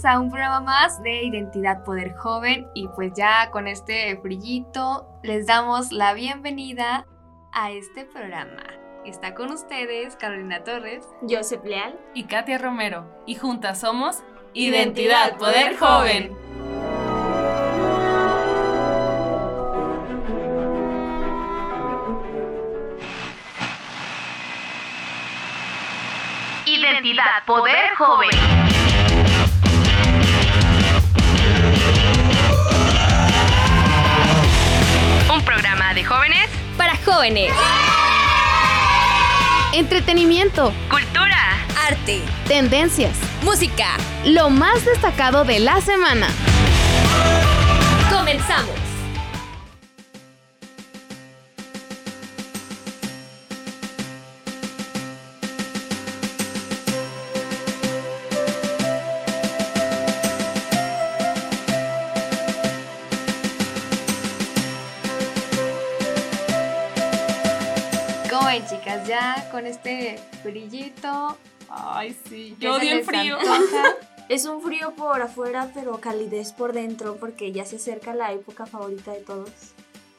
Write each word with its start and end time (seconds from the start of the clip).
bienvenidos 0.00 0.04
a 0.04 0.20
un 0.20 0.30
programa 0.30 0.60
más 0.60 1.02
de 1.02 1.24
Identidad 1.24 1.84
Poder 1.84 2.14
Joven 2.16 2.66
y 2.74 2.88
pues 2.88 3.12
ya 3.14 3.50
con 3.50 3.66
este 3.66 4.14
brillito 4.14 5.06
les 5.22 5.46
damos 5.46 5.92
la 5.92 6.14
bienvenida 6.14 7.06
a 7.52 7.70
este 7.70 8.04
programa. 8.04 8.62
Está 9.04 9.34
con 9.34 9.50
ustedes 9.50 10.16
Carolina 10.16 10.62
Torres, 10.64 11.06
Joseph 11.28 11.64
Leal 11.64 11.98
y 12.14 12.24
Katia 12.24 12.58
Romero 12.58 13.04
y 13.26 13.34
juntas 13.34 13.80
somos 13.80 14.22
Identidad 14.54 15.36
Poder 15.36 15.76
Joven. 15.76 16.36
Identidad 26.66 27.44
Poder 27.46 27.94
Joven. 27.96 29.49
De 36.00 36.06
jóvenes. 36.06 36.48
Para 36.78 36.96
jóvenes. 37.04 37.52
Entretenimiento, 39.74 40.72
cultura, 40.88 41.58
arte, 41.88 42.22
tendencias, 42.48 43.16
música, 43.42 43.96
lo 44.24 44.48
más 44.48 44.84
destacado 44.84 45.44
de 45.44 45.60
la 45.60 45.80
semana. 45.82 46.28
Comenzamos. 48.10 48.89
Con 69.60 69.66
este 69.66 70.18
brillito. 70.42 71.36
Ay, 71.68 72.16
sí. 72.28 72.56
¿qué 72.58 72.64
Yo 72.64 72.76
odio 72.76 72.92
el 72.94 73.04
frío. 73.04 73.36
Es 74.30 74.44
un 74.44 74.62
frío 74.62 74.94
por 74.94 75.20
afuera, 75.20 75.72
pero 75.74 76.00
calidez 76.00 76.52
por 76.52 76.72
dentro, 76.72 77.16
porque 77.16 77.50
ya 77.50 77.64
se 77.64 77.76
acerca 77.76 78.14
la 78.14 78.30
época 78.30 78.64
favorita 78.64 79.10
de 79.10 79.18
todos. 79.22 79.50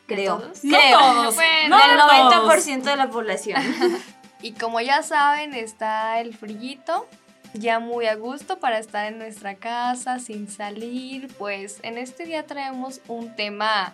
Creo. 0.05 0.37
todos? 0.37 0.65
No 0.65 0.77
Creo. 0.77 0.99
todos. 0.99 1.35
Bueno, 1.35 1.77
no 1.77 1.87
Del 1.87 2.29
todos. 2.29 2.67
90% 2.67 2.83
de 2.83 2.95
la 2.97 3.09
población. 3.09 3.61
Y 4.43 4.53
como 4.53 4.81
ya 4.81 5.03
saben, 5.03 5.53
está 5.53 6.19
el 6.19 6.35
frillito, 6.35 7.07
ya 7.53 7.77
muy 7.77 8.07
a 8.07 8.15
gusto 8.15 8.59
para 8.59 8.79
estar 8.79 9.05
en 9.05 9.19
nuestra 9.19 9.53
casa 9.53 10.17
sin 10.17 10.49
salir. 10.49 11.27
Pues 11.37 11.79
en 11.83 11.99
este 11.99 12.25
día 12.25 12.47
traemos 12.47 13.01
un 13.07 13.35
tema 13.35 13.93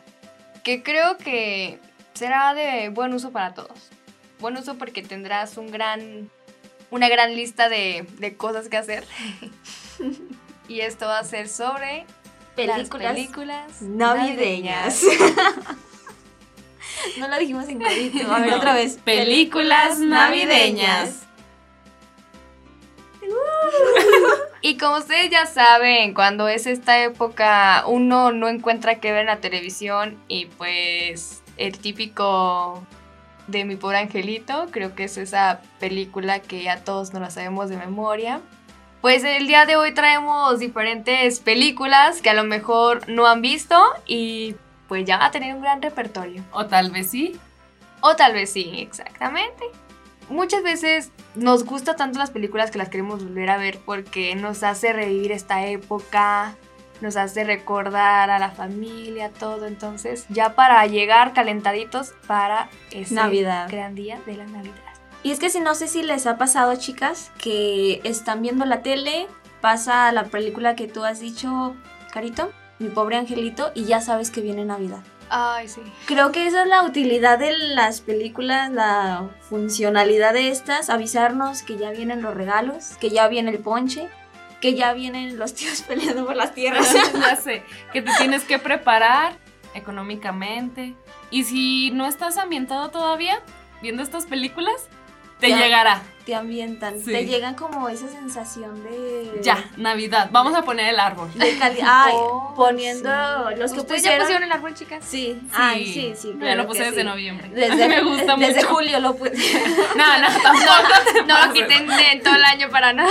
que 0.63 0.83
creo 0.83 1.17
que 1.17 1.79
será 2.13 2.53
de 2.53 2.87
buen 2.89 3.13
uso 3.13 3.31
para 3.31 3.53
todos. 3.53 3.91
Buen 4.39 4.57
uso 4.57 4.77
porque 4.77 5.01
tendrás 5.01 5.57
un 5.57 5.71
gran, 5.71 6.29
una 6.91 7.09
gran 7.09 7.35
lista 7.35 7.69
de, 7.69 8.05
de 8.19 8.35
cosas 8.35 8.69
que 8.69 8.77
hacer. 8.77 9.05
y 10.67 10.81
esto 10.81 11.07
va 11.07 11.19
a 11.19 11.23
ser 11.23 11.47
sobre 11.49 12.05
Películas 12.55 13.03
las 13.03 13.15
películas 13.15 13.81
navideñas. 13.81 15.03
no 17.19 17.27
lo 17.27 17.37
dijimos 17.37 17.67
en 17.69 17.79
corito. 17.79 18.27
A 18.33 18.39
ver, 18.39 18.49
No. 18.49 18.57
otra 18.57 18.73
vez. 18.73 18.97
Películas 19.03 19.99
navideñas. 19.99 21.23
Y 24.61 24.77
como 24.77 24.97
ustedes 24.97 25.29
ya 25.29 25.45
saben, 25.45 26.13
cuando 26.13 26.47
es 26.47 26.65
esta 26.65 27.03
época, 27.03 27.83
uno 27.85 28.31
no 28.31 28.47
encuentra 28.47 28.99
qué 28.99 29.11
ver 29.11 29.21
en 29.21 29.27
la 29.27 29.39
televisión 29.39 30.17
y 30.27 30.47
pues 30.47 31.43
el 31.57 31.77
típico 31.77 32.83
de 33.47 33.65
mi 33.65 33.75
pobre 33.75 33.97
angelito, 33.97 34.67
creo 34.71 34.93
que 34.93 35.05
es 35.05 35.17
esa 35.17 35.61
película 35.79 36.39
que 36.39 36.63
ya 36.63 36.83
todos 36.83 37.13
nos 37.13 37.21
la 37.21 37.29
sabemos 37.29 37.69
de 37.69 37.77
memoria. 37.77 38.41
Pues 39.01 39.23
el 39.23 39.47
día 39.47 39.65
de 39.65 39.75
hoy 39.75 39.93
traemos 39.93 40.59
diferentes 40.59 41.39
películas 41.39 42.21
que 42.21 42.29
a 42.29 42.33
lo 42.33 42.43
mejor 42.43 43.07
no 43.07 43.27
han 43.27 43.41
visto 43.41 43.81
y 44.05 44.55
pues 44.87 45.05
ya 45.05 45.17
va 45.17 45.27
a 45.27 45.31
tener 45.31 45.55
un 45.55 45.61
gran 45.61 45.81
repertorio. 45.81 46.43
O 46.51 46.65
tal 46.65 46.91
vez 46.91 47.09
sí. 47.09 47.39
O 48.01 48.15
tal 48.15 48.33
vez 48.33 48.51
sí, 48.51 48.71
exactamente. 48.75 49.63
Muchas 50.29 50.61
veces 50.61 51.11
nos 51.35 51.63
gusta 51.63 51.95
tanto 51.95 52.19
las 52.19 52.31
películas 52.31 52.69
que 52.69 52.77
las 52.77 52.89
queremos 52.89 53.23
volver 53.23 53.49
a 53.49 53.57
ver 53.57 53.79
porque 53.85 54.35
nos 54.35 54.63
hace 54.63 54.91
revivir 54.91 55.31
esta 55.31 55.65
época, 55.65 56.55
nos 57.01 57.17
hace 57.17 57.43
recordar 57.43 58.29
a 58.29 58.39
la 58.39 58.51
familia, 58.51 59.31
todo. 59.31 59.65
Entonces, 59.65 60.25
ya 60.29 60.55
para 60.55 60.85
llegar 60.87 61.33
calentaditos 61.33 62.13
para 62.27 62.69
ese 62.91 63.15
Navidad. 63.15 63.67
gran 63.69 63.95
día 63.95 64.19
de 64.25 64.37
la 64.37 64.45
Navidad. 64.45 64.75
Y 65.23 65.31
es 65.31 65.39
que 65.39 65.49
si 65.49 65.59
no 65.59 65.75
sé 65.75 65.87
si 65.87 66.03
les 66.03 66.27
ha 66.27 66.37
pasado, 66.37 66.75
chicas, 66.75 67.31
que 67.37 68.01
están 68.03 68.41
viendo 68.41 68.65
la 68.65 68.81
tele, 68.81 69.27
pasa 69.61 70.11
la 70.11 70.25
película 70.25 70.75
que 70.75 70.87
tú 70.87 71.03
has 71.03 71.19
dicho, 71.19 71.75
Carito, 72.13 72.51
mi 72.79 72.89
pobre 72.89 73.17
angelito, 73.17 73.71
y 73.73 73.85
ya 73.85 73.99
sabes 73.99 74.31
que 74.31 74.41
viene 74.41 74.63
Navidad. 74.63 74.99
Ay, 75.29 75.67
sí. 75.67 75.81
Creo 76.05 76.31
que 76.31 76.47
esa 76.47 76.63
es 76.63 76.69
la 76.69 76.83
utilidad 76.83 77.39
de 77.39 77.57
las 77.57 77.99
películas, 78.01 78.71
la 78.71 79.29
funcionalidad 79.41 80.33
de 80.33 80.49
estas, 80.49 80.89
avisarnos 80.89 81.63
que 81.63 81.77
ya 81.77 81.91
vienen 81.91 82.21
los 82.21 82.33
regalos, 82.33 82.95
que 82.99 83.09
ya 83.09 83.27
viene 83.27 83.51
el 83.51 83.59
ponche, 83.59 84.07
que 84.61 84.73
ya 84.73 84.93
vienen 84.93 85.37
los 85.37 85.53
tíos 85.53 85.81
peleando 85.87 86.25
por 86.25 86.35
las 86.35 86.53
tierras. 86.53 86.93
ya 87.13 87.35
sé. 87.35 87.63
Que 87.93 88.01
te 88.01 88.11
tienes 88.17 88.43
que 88.43 88.59
preparar 88.59 89.37
económicamente. 89.73 90.95
Y 91.29 91.43
si 91.43 91.91
no 91.91 92.05
estás 92.05 92.37
ambientado 92.37 92.89
todavía 92.89 93.41
viendo 93.81 94.01
estas 94.01 94.25
películas, 94.25 94.89
te 95.39 95.49
Ya. 95.49 95.57
llegará. 95.57 96.01
Te 96.25 96.35
ambientan, 96.35 96.99
Sí. 96.99 97.13
te 97.13 97.25
llegan 97.25 97.55
como 97.55 97.87
esa 97.87 98.09
sensación 98.09 98.83
de... 98.83 99.39
Ya, 99.41 99.63
Navidad. 99.77 100.27
Vamos 100.29 100.53
a 100.55 100.61
poner 100.63 100.89
el 100.89 100.99
árbol. 100.99 101.31
De 101.35 101.57
cali- 101.57 101.79
Ay, 101.81 102.11
Oh, 102.17 102.53
poniendo 102.53 103.09
sí. 103.49 103.55
los 103.55 103.71
que 103.71 103.79
¿Ustedes 103.79 104.01
ya 104.03 104.09
pusieron... 104.09 104.19
pusieron 104.25 104.43
el 104.43 104.51
árbol, 104.51 104.73
chicas? 104.73 105.05
Sí, 105.07 105.39
ay, 105.53 105.85
sí, 105.93 106.13
sí. 106.17 106.33
Ya 106.33 106.39
claro 106.39 106.63
lo 106.63 106.67
puse 106.67 106.83
desde 106.83 106.99
sí. 107.01 107.07
noviembre. 107.07 107.47
Desde, 107.53 107.87
Me 107.87 108.01
gusta 108.03 108.35
desde 108.35 108.55
mucho. 108.61 108.67
julio 108.73 108.99
lo 108.99 109.15
puse. 109.15 109.31
No, 109.95 110.17
no, 110.19 110.27
tampoco 110.43 111.23
No 111.27 111.45
lo 111.47 111.53
quiten 111.53 111.87
de 111.87 112.21
todo 112.21 112.35
el 112.35 112.43
año 112.43 112.69
para 112.71 112.91
nada. 112.91 113.09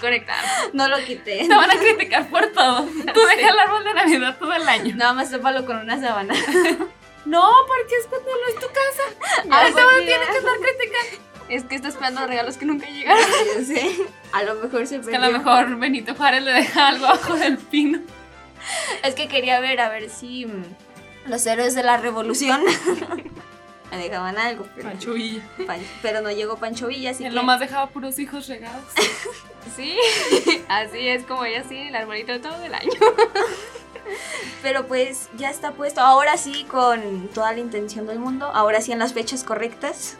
Conectar. 0.00 0.36
no 0.72 0.88
lo 0.88 0.96
quité. 1.04 1.46
Te 1.46 1.54
van 1.54 1.70
a 1.70 1.76
criticar 1.76 2.28
por 2.28 2.46
todo. 2.48 2.82
Tú 3.14 3.20
deja 3.36 3.50
el 3.50 3.58
árbol 3.60 3.84
de 3.84 3.94
Navidad 3.94 4.36
todo 4.40 4.52
el 4.52 4.68
año. 4.68 4.96
Nada 4.96 5.12
más 5.12 5.30
tópalo 5.30 5.64
con 5.64 5.76
una 5.76 6.00
sábana. 6.00 6.34
No, 7.24 7.48
porque 7.68 7.94
es 8.00 8.06
cuando 8.08 8.30
no 8.30 8.48
es 8.48 8.54
tu 8.56 8.66
casa. 8.66 9.58
Ahorita 9.62 9.80
me 9.96 10.06
tienes 10.06 10.28
que 10.28 10.38
estar 10.38 10.54
criticando. 10.56 11.31
Es 11.52 11.64
que 11.64 11.74
está 11.74 11.88
esperando 11.88 12.26
regalos 12.26 12.56
que 12.56 12.64
nunca 12.64 12.86
llegaron. 12.88 13.22
Yo 13.58 13.64
sé. 13.66 13.96
A 14.32 14.42
lo 14.42 14.54
mejor 14.56 14.86
se 14.86 14.96
Es 14.96 15.06
que 15.06 15.12
perdió. 15.12 15.26
a 15.28 15.30
lo 15.30 15.38
mejor 15.38 15.76
Benito 15.78 16.14
Juárez 16.14 16.42
le 16.42 16.52
deja 16.52 16.88
algo 16.88 17.06
abajo 17.06 17.34
del 17.36 17.58
pino. 17.58 17.98
Es 19.02 19.14
que 19.14 19.28
quería 19.28 19.60
ver, 19.60 19.80
a 19.80 19.88
ver 19.88 20.08
si 20.08 20.46
mm, 20.46 20.64
los 21.26 21.44
héroes 21.46 21.74
de 21.74 21.82
la 21.82 21.96
revolución 21.98 22.62
me 23.90 23.96
dejaban 23.98 24.38
algo. 24.38 24.66
Pero, 24.74 24.88
Pancho 24.88 25.12
Villa. 25.12 25.42
Pan- 25.66 25.80
pero 26.00 26.20
no 26.22 26.30
llegó 26.30 26.56
Pancho 26.56 26.86
Villa, 26.86 27.10
así 27.10 27.24
Él 27.24 27.30
que... 27.30 27.36
nomás 27.36 27.60
dejaba 27.60 27.88
puros 27.90 28.18
hijos 28.18 28.48
regados. 28.48 28.84
Sí, 29.76 29.96
así 30.68 31.06
es 31.08 31.22
como 31.24 31.44
ella 31.44 31.62
sí, 31.68 31.76
el 31.78 31.94
arbolito 31.94 32.40
todo 32.40 32.62
el 32.64 32.74
año. 32.74 32.90
Pero 34.60 34.86
pues 34.86 35.28
ya 35.36 35.50
está 35.50 35.70
puesto. 35.72 36.00
Ahora 36.00 36.36
sí, 36.36 36.64
con 36.68 37.28
toda 37.28 37.52
la 37.52 37.60
intención 37.60 38.06
del 38.08 38.18
mundo. 38.18 38.46
Ahora 38.52 38.80
sí 38.80 38.90
en 38.92 38.98
las 38.98 39.12
fechas 39.12 39.44
correctas. 39.44 40.16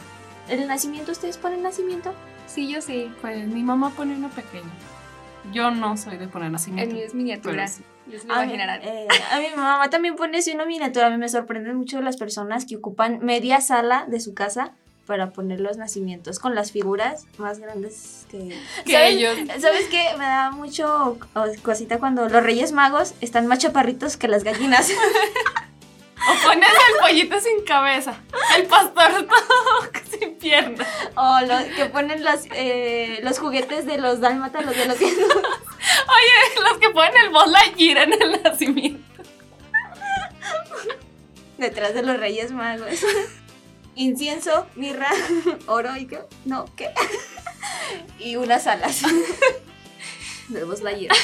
¿El 0.49 0.67
nacimiento? 0.67 1.13
¿Ustedes 1.13 1.37
ponen 1.39 1.63
nacimiento? 1.63 2.13
Sí, 2.47 2.69
yo 2.69 2.83
sí. 2.83 3.11
Pues 3.21 3.47
mi 3.47 3.63
mamá 3.63 3.91
pone 3.91 4.15
uno 4.15 4.29
pequeño. 4.29 4.71
Yo 5.53 5.71
no 5.71 5.97
soy 5.97 6.17
de 6.19 6.29
poner 6.29 6.47
El 6.47 6.53
nacimiento. 6.53 6.95
mío 6.95 7.05
es 7.05 7.15
miniatura. 7.15 7.67
Sí. 7.69 7.83
Se 8.21 8.27
lo 8.27 8.35
A 8.35 8.39
mí, 8.39 8.45
imaginarán. 8.45 8.81
eh, 8.83 9.07
a 9.31 9.39
mi 9.39 9.47
mamá 9.57 9.89
también 9.89 10.17
pone 10.17 10.39
así 10.39 10.53
una 10.53 10.65
miniatura. 10.67 11.07
A 11.07 11.11
mí 11.11 11.17
me 11.17 11.29
sorprenden 11.29 11.77
mucho 11.77 12.01
las 12.01 12.17
personas 12.17 12.65
que 12.67 12.77
ocupan 12.77 13.21
media 13.23 13.61
sala 13.61 14.05
de 14.09 14.21
su 14.21 14.35
casa 14.35 14.73
para 15.07 15.31
poner 15.31 15.61
los 15.61 15.77
nacimientos 15.79 16.39
con 16.39 16.55
las 16.55 16.71
figuras 16.73 17.25
más 17.39 17.59
grandes 17.59 18.27
que, 18.31 18.57
Que 18.85 18.93
¿Sabes? 18.93 19.15
ellos. 19.15 19.37
¿Sabes 19.61 19.87
qué? 19.91 20.05
Me 20.19 20.25
da 20.25 20.51
mucho 20.53 21.19
cosita 21.63 21.99
cuando 21.99 22.29
los 22.29 22.43
Reyes 22.43 22.73
Magos 22.73 23.15
están 23.21 23.47
más 23.47 23.59
chaparritos 23.61 24.17
que 24.17 24.29
las 24.29 24.45
gallinas. 24.45 24.91
O 26.25 26.47
pones 26.47 26.69
el 26.69 27.01
pollito 27.01 27.41
sin 27.41 27.65
cabeza. 27.65 28.15
El 28.57 28.67
pastor 28.67 29.27
todo 29.27 29.62
o 31.17 31.41
los 31.41 31.63
que 31.77 31.87
ponen 31.87 32.25
los, 32.25 32.47
eh, 32.53 33.21
los 33.23 33.39
juguetes 33.39 33.87
de 33.87 33.99
los 33.99 34.21
dálmatas, 34.21 34.65
los 34.65 34.77
de 34.77 34.87
los 34.87 34.97
Oye, 35.01 35.11
los 36.69 36.79
que 36.79 36.91
ponen 36.91 37.17
el 37.25 37.31
Buzz 37.31 37.49
Lightyear 37.49 37.99
en 38.09 38.23
el 38.23 38.43
nacimiento. 38.43 39.23
detrás 41.59 41.95
de 41.95 42.03
los 42.03 42.19
Reyes 42.19 42.53
Magos. 42.53 43.05
Incienso, 43.95 44.67
mirra, 44.75 45.11
oro 45.67 45.97
y 45.97 46.07
qué? 46.07 46.21
No, 46.45 46.65
¿qué? 46.77 46.91
y 48.19 48.37
unas 48.37 48.67
alas. 48.67 49.03
de 50.49 50.65
Buzz 50.65 50.83
Lightyear. 50.83 51.15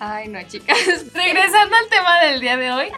Ay, 0.00 0.28
no, 0.28 0.42
chicas. 0.48 0.78
Regresando 1.12 1.76
al 1.76 1.88
tema 1.88 2.20
del 2.22 2.40
día 2.40 2.56
de 2.56 2.72
hoy. 2.72 2.92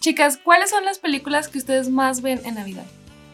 Chicas, 0.00 0.38
¿cuáles 0.42 0.70
son 0.70 0.84
las 0.84 0.98
películas 0.98 1.48
que 1.48 1.58
ustedes 1.58 1.90
más 1.90 2.22
ven 2.22 2.40
en 2.44 2.54
Navidad? 2.54 2.86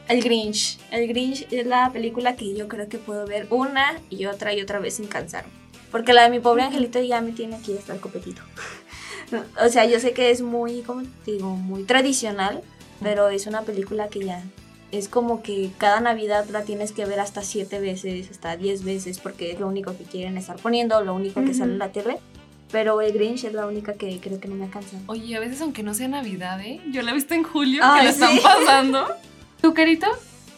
El 0.09 0.23
Grinch. 0.23 0.79
El 0.91 1.09
Grinch 1.09 1.47
es 1.51 1.67
la 1.67 1.91
película 1.93 2.37
que 2.37 2.55
yo 2.55 2.69
creo 2.69 2.89
que 2.89 2.99
puedo 2.99 3.27
ver 3.27 3.47
una 3.51 4.01
y 4.09 4.27
otra 4.27 4.55
y 4.55 4.61
otra 4.61 4.79
vez 4.79 4.95
sin 4.95 5.07
cansarme. 5.07 5.51
Porque 5.91 6.13
la 6.13 6.25
de 6.25 6.31
mi 6.31 6.41
pobre 6.41 6.63
angelito 6.63 7.01
ya 7.01 7.21
me 7.21 7.33
tiene 7.33 7.57
aquí 7.57 7.77
hasta 7.77 7.95
el 7.95 8.01
copetito. 8.01 8.43
o 9.65 9.69
sea, 9.69 9.85
yo 9.87 9.99
sé 9.99 10.13
que 10.13 10.31
es 10.31 10.43
muy, 10.43 10.83
como 10.83 11.03
te 11.25 11.33
digo, 11.33 11.57
muy 11.57 11.85
tradicional, 11.85 12.63
pero 13.03 13.29
es 13.29 13.47
una 13.47 13.63
película 13.63 14.09
que 14.09 14.25
ya 14.25 14.43
es 14.93 15.09
como 15.09 15.43
que 15.43 15.71
cada 15.79 16.01
Navidad 16.01 16.47
la 16.51 16.63
tienes 16.63 16.93
que 16.93 17.05
ver 17.05 17.19
hasta 17.19 17.43
siete 17.43 17.81
veces, 17.81 18.31
hasta 18.31 18.57
diez 18.57 18.85
veces, 18.85 19.19
porque 19.19 19.51
es 19.51 19.61
lo 19.61 19.67
único 19.67 19.97
que 19.97 20.05
quieren 20.05 20.39
estar 20.39 20.57
poniendo, 20.57 21.03
lo 21.03 21.15
único 21.15 21.45
que 21.45 21.55
sale 21.55 21.73
en 21.73 21.79
la 21.79 21.91
tele. 21.91 22.19
Pero 22.71 23.01
el 23.01 23.13
Grinch 23.13 23.45
es 23.45 23.53
la 23.53 23.67
única 23.67 23.95
que 23.95 24.19
creo 24.21 24.41
que 24.41 24.49
no 24.49 24.57
me 24.57 24.69
cansado. 24.69 25.03
Oye, 25.07 25.37
a 25.37 25.41
veces 25.41 25.61
aunque 25.61 25.83
no 25.83 25.95
sea 25.95 26.09
Navidad, 26.09 26.61
¿eh? 26.61 26.81
Yo 26.91 27.03
la 27.03 27.13
he 27.13 27.15
visto 27.15 27.35
en 27.35 27.45
julio, 27.45 27.81
Ay, 27.85 28.01
que 28.01 28.05
la 28.05 28.11
están 28.11 28.33
sí. 28.33 28.41
pasando. 28.43 29.07
¿Tú, 29.61 29.75
Carito? 29.75 30.07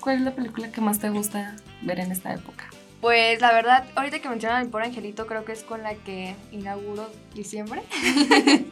¿Cuál 0.00 0.16
es 0.16 0.22
la 0.22 0.30
película 0.32 0.70
que 0.70 0.80
más 0.80 0.98
te 0.98 1.10
gusta 1.10 1.56
ver 1.82 2.00
en 2.00 2.12
esta 2.12 2.32
época? 2.32 2.64
Pues 3.00 3.40
la 3.40 3.52
verdad, 3.52 3.84
ahorita 3.94 4.18
que 4.20 4.28
mencionan 4.28 4.62
el 4.62 4.68
pobre 4.68 4.86
angelito, 4.86 5.26
creo 5.26 5.44
que 5.44 5.52
es 5.52 5.62
con 5.62 5.82
la 5.82 5.94
que 5.94 6.34
inauguro 6.50 7.08
diciembre. 7.34 7.82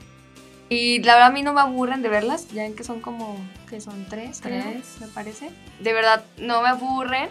y 0.68 1.00
la 1.02 1.14
verdad 1.14 1.28
a 1.28 1.32
mí 1.32 1.42
no 1.42 1.52
me 1.52 1.60
aburren 1.60 2.02
de 2.02 2.08
verlas, 2.08 2.48
ya 2.48 2.62
ven 2.62 2.74
que 2.74 2.82
son 2.84 3.00
como, 3.00 3.36
que 3.68 3.80
son 3.80 4.04
tres, 4.08 4.40
creo, 4.42 4.62
Tres. 4.64 4.96
me 5.00 5.06
parece. 5.08 5.50
De 5.80 5.92
verdad, 5.92 6.24
no 6.38 6.62
me 6.62 6.68
aburren. 6.68 7.28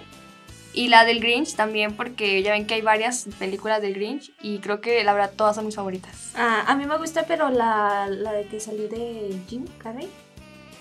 Y 0.74 0.90
la 0.90 1.06
del 1.06 1.22
Grinch 1.22 1.56
también, 1.56 1.96
porque 1.96 2.42
ya 2.44 2.52
ven 2.52 2.68
que 2.68 2.74
hay 2.74 2.82
varias 2.82 3.28
películas 3.40 3.82
del 3.82 3.94
Grinch 3.94 4.34
y 4.42 4.60
creo 4.60 4.82
que 4.82 5.06
la 5.06 5.14
verdad 5.14 5.32
todas 5.34 5.56
son 5.56 5.66
mis 5.66 5.76
favoritas. 5.76 6.34
Ah, 6.36 6.66
a 6.68 6.76
mí 6.76 6.86
me 6.86 6.98
gusta, 6.98 7.24
pero 7.26 7.50
la, 7.50 8.08
la 8.10 8.34
de 8.34 8.46
que 8.48 8.60
salió 8.60 8.90
de 8.90 9.40
Jim 9.48 9.66
Carrey. 9.82 10.10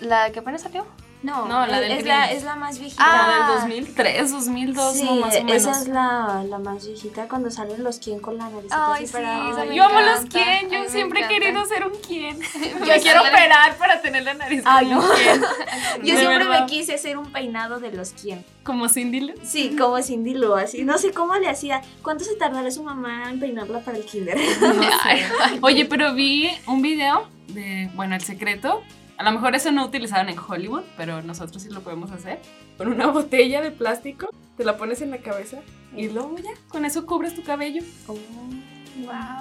¿La 0.01 0.31
que 0.33 0.39
apenas 0.39 0.63
salió? 0.63 0.85
No, 1.25 1.45
No, 1.47 1.65
la 1.65 1.75
es, 1.81 1.81
del 1.81 1.91
es 1.97 2.05
la, 2.05 2.31
es 2.31 2.43
la 2.43 2.55
más 2.55 2.77
viejita. 2.79 3.03
Ah. 3.05 3.47
La 3.47 3.47
del 3.47 3.61
2003, 3.61 4.31
2002, 4.31 4.93
sí, 4.93 5.03
no, 5.03 5.15
más 5.15 5.35
o 5.35 5.43
menos. 5.43 5.53
esa 5.55 5.71
es 5.81 5.87
la, 5.87 6.43
la 6.47 6.59
más 6.59 6.85
viejita 6.85 7.27
cuando 7.27 7.49
salen 7.49 7.83
los 7.83 7.97
quien 7.99 8.19
con 8.19 8.37
la 8.37 8.47
naricita 8.49 8.93
Ay, 8.93 9.07
sí, 9.07 9.11
para- 9.13 9.49
esa 9.49 9.61
Ay, 9.61 9.75
Yo 9.75 9.83
amo 9.85 10.01
los 10.01 10.19
quién, 10.31 10.69
yo 10.69 10.87
siempre 10.89 11.21
he 11.25 11.27
querido 11.27 11.65
ser 11.65 11.85
un 11.87 11.93
quién. 12.07 12.39
Me 12.87 12.99
quiero 13.01 13.21
operar 13.21 13.75
para 13.77 14.01
tener 14.01 14.23
la 14.23 14.35
nariz 14.35 14.61
Ay, 14.65 14.85
como 14.87 15.01
no. 15.01 15.09
un 15.09 15.15
quién. 15.15 15.41
Yo 16.03 16.13
De 16.13 16.19
siempre 16.19 16.37
verdad. 16.45 16.59
me 16.61 16.65
quise 16.67 16.93
hacer 16.95 17.17
un 17.17 17.31
peinado 17.31 17.79
de 17.79 17.91
los 17.91 18.09
quien. 18.11 18.45
Como 18.63 18.87
Cindy 18.89 19.21
Lou. 19.21 19.35
Sí, 19.43 19.75
como 19.77 20.01
Cindy 20.01 20.33
Lou, 20.33 20.55
así. 20.55 20.83
No 20.83 20.97
sé 20.97 21.11
cómo 21.11 21.35
le 21.35 21.47
hacía. 21.49 21.81
¿Cuánto 22.03 22.23
se 22.23 22.35
tardará 22.35 22.69
su 22.69 22.83
mamá 22.83 23.29
en 23.31 23.39
peinarla 23.39 23.79
para 23.79 23.97
el 23.97 24.05
kinder? 24.05 24.37
No 24.61 24.83
sé. 24.83 25.25
Oye, 25.61 25.85
pero 25.85 26.13
vi 26.13 26.49
un 26.67 26.81
video 26.81 27.27
de, 27.47 27.89
bueno, 27.95 28.15
El 28.15 28.21
Secreto. 28.21 28.83
A 29.17 29.23
lo 29.23 29.31
mejor 29.31 29.55
eso 29.55 29.71
no 29.71 29.85
utilizaban 29.85 30.27
en 30.29 30.37
Hollywood, 30.37 30.83
pero 30.97 31.21
nosotros 31.21 31.61
sí 31.63 31.69
lo 31.69 31.81
podemos 31.81 32.11
hacer. 32.11 32.39
Con 32.77 32.87
una 32.89 33.07
botella 33.11 33.61
de 33.61 33.71
plástico, 33.71 34.29
te 34.57 34.63
la 34.65 34.77
pones 34.77 35.01
en 35.01 35.11
la 35.11 35.19
cabeza 35.19 35.59
y 35.95 36.09
luego 36.09 36.35
ya, 36.37 36.49
con 36.67 36.83
eso 36.85 37.05
cubres 37.05 37.33
tu 37.35 37.43
cabello. 37.43 37.81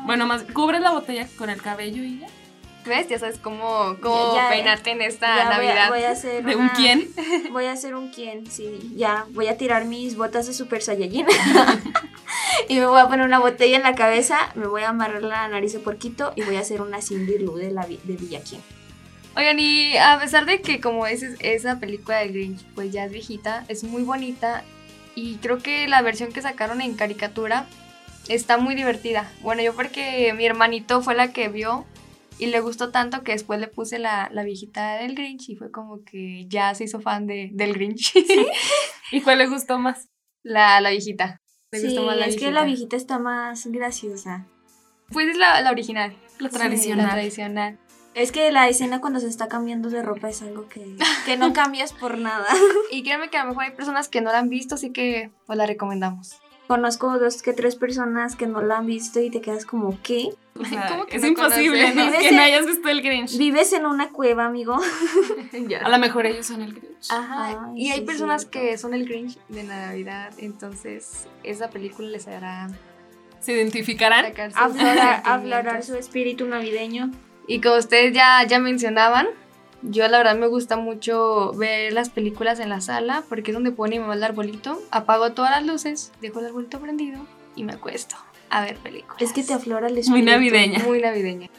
Bueno, 0.04 0.26
más, 0.26 0.42
cubres 0.52 0.80
la 0.80 0.90
botella 0.90 1.28
con 1.38 1.50
el 1.50 1.60
cabello 1.60 2.02
y 2.02 2.20
ya. 2.20 2.26
¿Ves? 2.86 3.08
Ya 3.08 3.18
sabes 3.18 3.38
cómo, 3.38 3.96
cómo 4.02 4.34
Ya, 4.34 4.42
ya, 4.44 4.48
peinarte 4.50 4.90
en 4.90 5.00
esta 5.00 5.26
Ya 5.36 5.44
voy 5.56 5.66
a, 5.68 5.74
Navidad. 5.74 5.88
voy 5.88 6.02
a 6.02 6.10
hacer 6.10 6.44
De 6.44 6.54
un 6.54 6.64
una- 6.64 6.72
quién. 6.74 7.08
Voy 7.50 7.64
a 7.64 7.72
hacer 7.72 7.94
un 7.94 8.10
quién, 8.10 8.46
sí. 8.50 8.92
Ya, 8.94 9.24
voy 9.30 9.46
a 9.48 9.56
tirar 9.56 9.86
mis 9.86 10.16
botas 10.18 10.46
de 10.46 10.52
Super 10.52 10.82
Saiyajin. 10.82 11.26
y 12.68 12.74
me 12.78 12.84
voy 12.86 13.00
a 13.00 13.08
poner 13.08 13.24
una 13.24 13.38
botella 13.38 13.76
en 13.76 13.84
la 13.84 13.94
cabeza, 13.94 14.36
me 14.54 14.66
voy 14.66 14.82
a 14.82 14.90
amarrar 14.90 15.22
la 15.22 15.48
nariz 15.48 15.72
de 15.72 15.78
porquito 15.78 16.32
y 16.36 16.42
voy 16.42 16.56
a 16.56 16.60
hacer 16.60 16.82
una 16.82 17.00
Cindy 17.00 17.38
Lou 17.38 17.56
de, 17.56 17.70
la, 17.70 17.86
de 17.86 18.16
Villa 18.16 18.42
Quien. 18.42 18.60
Oigan, 19.36 19.58
y 19.58 19.96
a 19.96 20.18
pesar 20.20 20.46
de 20.46 20.60
que, 20.60 20.80
como 20.80 21.06
dices, 21.06 21.36
esa 21.40 21.80
película 21.80 22.18
de 22.18 22.28
Grinch, 22.28 22.62
pues 22.74 22.92
ya 22.92 23.04
es 23.04 23.12
viejita, 23.12 23.64
es 23.68 23.82
muy 23.82 24.02
bonita. 24.02 24.62
Y 25.16 25.36
creo 25.36 25.58
que 25.58 25.88
la 25.88 26.02
versión 26.02 26.32
que 26.32 26.40
sacaron 26.42 26.80
en 26.80 26.94
caricatura 26.94 27.66
está 28.28 28.58
muy 28.58 28.74
divertida. 28.74 29.30
Bueno, 29.42 29.62
yo 29.62 29.74
porque 29.74 30.32
mi 30.34 30.44
hermanito 30.46 31.02
fue 31.02 31.14
la 31.14 31.32
que 31.32 31.48
vio 31.48 31.84
y 32.38 32.46
le 32.46 32.60
gustó 32.60 32.90
tanto 32.90 33.22
que 33.22 33.32
después 33.32 33.60
le 33.60 33.68
puse 33.68 33.98
la, 33.98 34.28
la 34.32 34.42
viejita 34.44 34.94
del 34.96 35.14
Grinch 35.14 35.48
y 35.50 35.56
fue 35.56 35.70
como 35.70 36.02
que 36.04 36.46
ya 36.48 36.74
se 36.74 36.84
hizo 36.84 37.00
fan 37.00 37.26
de, 37.26 37.50
del 37.52 37.74
Grinch. 37.74 38.12
¿Y 39.12 39.20
cuál 39.20 39.38
le 39.38 39.48
gustó 39.48 39.78
más? 39.78 40.08
la, 40.42 40.80
la 40.80 40.90
viejita. 40.90 41.40
Le 41.72 41.80
Sí, 41.80 41.86
gustó 41.86 42.02
más 42.02 42.16
la 42.16 42.26
es 42.26 42.36
que 42.36 42.50
la 42.52 42.64
viejita 42.64 42.96
está 42.96 43.18
más 43.18 43.66
graciosa. 43.66 44.46
Pues 45.10 45.28
es 45.28 45.36
la, 45.36 45.60
la 45.60 45.70
original. 45.70 46.16
La 46.38 46.50
Sí, 46.50 46.56
tradicional. 46.56 47.06
La 47.06 47.12
tradicional. 47.12 47.78
Es 48.14 48.30
que 48.32 48.50
la 48.52 48.68
escena 48.68 49.00
cuando 49.00 49.18
se 49.20 49.26
está 49.28 49.48
cambiando 49.48 49.90
de 49.90 50.02
ropa 50.02 50.28
es 50.28 50.40
algo 50.42 50.68
que, 50.68 50.96
que 51.26 51.36
no 51.36 51.52
cambias 51.52 51.92
por 51.92 52.18
nada. 52.18 52.46
Y 52.90 53.02
créanme 53.02 53.28
que 53.30 53.36
a 53.38 53.42
lo 53.44 53.50
mejor 53.50 53.64
hay 53.64 53.72
personas 53.72 54.08
que 54.08 54.20
no 54.20 54.30
la 54.30 54.38
han 54.38 54.48
visto, 54.48 54.76
así 54.76 54.90
que 54.90 55.30
pues 55.46 55.56
la 55.58 55.66
recomendamos. 55.66 56.36
Conozco 56.66 57.18
dos 57.18 57.42
que 57.42 57.52
tres 57.52 57.76
personas 57.76 58.36
que 58.36 58.46
no 58.46 58.62
la 58.62 58.78
han 58.78 58.86
visto 58.86 59.20
y 59.20 59.30
te 59.30 59.40
quedas 59.42 59.66
como, 59.66 59.98
¿qué? 60.02 60.30
O 60.56 60.64
sea, 60.64 60.86
¿Cómo 60.86 61.06
que 61.06 61.16
es 61.16 61.22
no 61.22 61.28
imposible? 61.28 61.92
¿no? 61.94 62.12
Que 62.12 62.28
en- 62.28 62.36
no 62.36 62.42
hayas 62.42 62.64
visto 62.64 62.88
el 62.88 63.02
Grinch. 63.02 63.36
Vives 63.36 63.72
en 63.72 63.86
una 63.86 64.10
cueva, 64.10 64.44
amigo. 64.46 64.76
A 65.82 65.88
lo 65.88 65.98
mejor 65.98 66.26
ellos 66.26 66.46
son 66.46 66.62
el 66.62 66.74
Grinch. 66.74 67.10
Ajá. 67.10 67.48
Ay, 67.48 67.82
y 67.82 67.90
hay 67.90 68.02
personas 68.02 68.44
que 68.44 68.78
son 68.78 68.94
el 68.94 69.04
Grinch 69.04 69.36
de 69.48 69.64
Navidad, 69.64 70.32
entonces 70.38 71.26
esa 71.42 71.70
película 71.70 72.06
les 72.08 72.28
hará 72.28 72.68
¿Se 73.40 73.52
identificarán? 73.52 74.32
aflorar 75.24 75.82
su 75.82 75.96
espíritu 75.96 76.46
navideño. 76.46 77.10
Y 77.46 77.60
como 77.60 77.76
ustedes 77.76 78.12
ya, 78.14 78.42
ya 78.46 78.58
mencionaban, 78.58 79.26
yo 79.82 80.08
la 80.08 80.18
verdad 80.18 80.36
me 80.36 80.46
gusta 80.46 80.76
mucho 80.76 81.52
ver 81.54 81.92
las 81.92 82.08
películas 82.10 82.58
en 82.60 82.70
la 82.70 82.80
sala 82.80 83.22
porque 83.28 83.50
es 83.50 83.54
donde 83.54 83.70
pone 83.70 83.96
mi 83.96 84.00
mamá 84.00 84.14
el 84.14 84.24
arbolito, 84.24 84.80
apago 84.90 85.32
todas 85.32 85.50
las 85.50 85.64
luces, 85.66 86.10
dejo 86.22 86.40
el 86.40 86.46
arbolito 86.46 86.80
prendido 86.80 87.26
y 87.54 87.64
me 87.64 87.74
acuesto 87.74 88.16
a 88.50 88.62
ver 88.62 88.76
películas. 88.76 89.20
Es 89.20 89.32
que 89.32 89.42
te 89.42 89.52
aflora 89.52 89.88
el 89.88 89.98
espíritu. 89.98 90.10
Muy 90.12 90.22
navideña. 90.22 90.78
muy 90.84 91.00
navideña. 91.00 91.50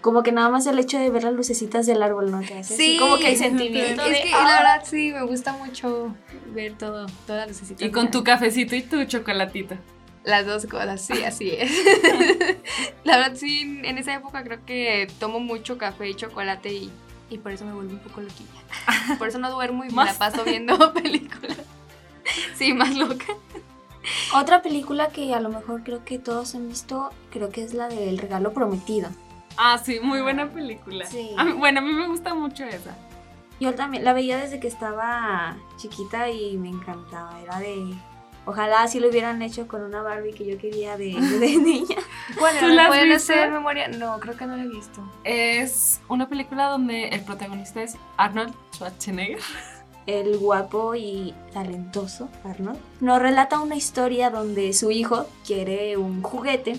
Como 0.00 0.22
que 0.22 0.30
nada 0.30 0.48
más 0.50 0.64
el 0.66 0.78
hecho 0.78 0.98
de 0.98 1.10
ver 1.10 1.24
las 1.24 1.32
lucecitas 1.34 1.84
del 1.84 2.00
árbol, 2.02 2.30
¿no? 2.30 2.38
Te 2.40 2.54
hace 2.58 2.74
así 2.74 2.76
Sí, 2.76 2.96
como 2.98 3.16
que 3.16 3.26
el 3.26 3.32
es 3.32 3.38
sentimiento 3.40 4.02
Es 4.02 4.10
de, 4.10 4.22
que 4.22 4.32
"Ah". 4.32 4.44
la 4.44 4.56
verdad 4.58 4.82
sí, 4.88 5.10
me 5.12 5.22
gusta 5.24 5.52
mucho 5.54 6.14
ver 6.54 6.74
todo, 6.78 7.06
todas 7.26 7.40
las 7.40 7.48
lucecitas. 7.48 7.82
Y 7.86 7.90
con 7.90 8.10
tu 8.12 8.22
cafecito 8.22 8.76
y 8.76 8.82
tu 8.82 9.04
chocolatito. 9.04 9.74
Las 10.26 10.44
dos 10.44 10.66
cosas, 10.66 11.00
sí, 11.00 11.24
así 11.24 11.50
es. 11.52 11.70
la 13.04 13.16
verdad, 13.16 13.36
sí, 13.36 13.80
en 13.84 13.96
esa 13.96 14.12
época 14.14 14.42
creo 14.44 14.58
que 14.66 15.06
tomo 15.18 15.40
mucho 15.40 15.78
café 15.78 16.08
y 16.10 16.14
chocolate 16.14 16.72
y, 16.72 16.90
y 17.30 17.38
por 17.38 17.52
eso 17.52 17.64
me 17.64 17.72
vuelvo 17.72 17.92
un 17.92 18.00
poco 18.00 18.20
loquilla. 18.20 18.50
Por 19.18 19.28
eso 19.28 19.38
no 19.38 19.50
duermo 19.50 19.84
y 19.84 19.88
me 19.90 20.04
la 20.04 20.12
paso 20.14 20.42
viendo 20.44 20.92
películas. 20.92 21.56
Sí, 22.56 22.74
más 22.74 22.94
loca. 22.96 23.24
Otra 24.34 24.62
película 24.62 25.08
que 25.08 25.32
a 25.34 25.40
lo 25.40 25.48
mejor 25.48 25.82
creo 25.84 26.04
que 26.04 26.18
todos 26.18 26.54
han 26.56 26.68
visto, 26.68 27.10
creo 27.30 27.50
que 27.50 27.62
es 27.62 27.72
la 27.72 27.88
del 27.88 28.18
regalo 28.18 28.52
prometido. 28.52 29.08
Ah, 29.56 29.78
sí, 29.82 30.00
muy 30.00 30.20
buena 30.20 30.50
película. 30.50 31.06
Sí. 31.06 31.30
A 31.38 31.44
mí- 31.44 31.52
bueno, 31.52 31.78
a 31.80 31.82
mí 31.82 31.92
me 31.92 32.08
gusta 32.08 32.34
mucho 32.34 32.64
esa. 32.64 32.96
Yo 33.60 33.74
también 33.74 34.04
la 34.04 34.12
veía 34.12 34.36
desde 34.38 34.58
que 34.60 34.68
estaba 34.68 35.56
chiquita 35.78 36.28
y 36.30 36.56
me 36.58 36.68
encantaba. 36.68 37.40
Era 37.40 37.58
de. 37.60 37.94
Ojalá 38.46 38.82
así 38.84 39.00
lo 39.00 39.08
hubieran 39.08 39.42
hecho 39.42 39.66
con 39.66 39.82
una 39.82 40.02
Barbie 40.02 40.32
que 40.32 40.46
yo 40.46 40.56
quería 40.56 40.96
de, 40.96 41.12
de 41.20 41.56
niña. 41.58 41.96
Bueno, 42.38 42.60
¿Tú 42.60 42.66
la 42.68 42.82
has 42.84 42.88
¿pueden 42.88 43.08
visto? 43.10 43.32
hacer 43.32 43.50
memoria? 43.50 43.88
No, 43.88 44.18
creo 44.20 44.36
que 44.36 44.46
no 44.46 44.56
la 44.56 44.62
he 44.62 44.68
visto. 44.68 45.02
Es 45.24 46.00
una 46.08 46.28
película 46.28 46.66
donde 46.68 47.08
el 47.08 47.22
protagonista 47.22 47.82
es 47.82 47.96
Arnold 48.16 48.54
Schwarzenegger. 48.72 49.40
El 50.06 50.38
guapo 50.38 50.94
y 50.94 51.34
talentoso 51.52 52.28
Arnold 52.44 52.78
nos 53.00 53.20
relata 53.20 53.58
una 53.58 53.74
historia 53.74 54.30
donde 54.30 54.72
su 54.72 54.92
hijo 54.92 55.26
quiere 55.44 55.96
un 55.96 56.22
juguete. 56.22 56.76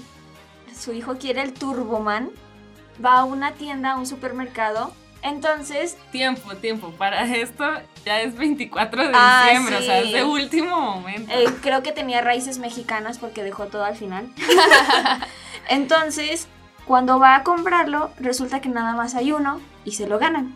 Su 0.74 0.94
hijo 0.94 1.18
quiere 1.18 1.42
el 1.42 1.54
Turboman. 1.54 2.30
Va 3.04 3.20
a 3.20 3.26
una 3.26 3.52
tienda, 3.52 3.92
a 3.94 3.98
un 3.98 4.06
supermercado. 4.08 4.94
Entonces 5.22 5.98
Tiempo, 6.14 6.56
tiempo. 6.56 6.92
Para 6.92 7.24
esto 7.36 7.66
ya 8.08 8.22
es 8.22 8.36
24 8.36 9.04
de 9.08 9.12
Ah, 9.14 9.44
diciembre, 9.46 9.76
o 9.78 9.82
sea, 9.82 10.00
es 10.00 10.12
de 10.14 10.24
último 10.24 10.80
momento. 10.82 11.32
Eh, 11.32 11.46
creo 11.62 11.84
que 11.84 11.92
tenía 11.92 12.22
raíces 12.22 12.58
mexicanas 12.58 13.18
porque 13.20 13.44
dejó 13.44 13.66
todo 13.68 13.84
al 13.84 13.96
final. 13.96 14.28
Entonces, 15.70 16.48
cuando 16.86 17.20
va 17.20 17.36
a 17.36 17.44
comprarlo, 17.44 18.12
resulta 18.20 18.62
que 18.62 18.70
nada 18.70 18.94
más 18.96 19.16
hay 19.16 19.32
uno 19.32 19.62
y 19.86 19.92
se 19.94 20.08
lo 20.08 20.20
ganan. 20.20 20.56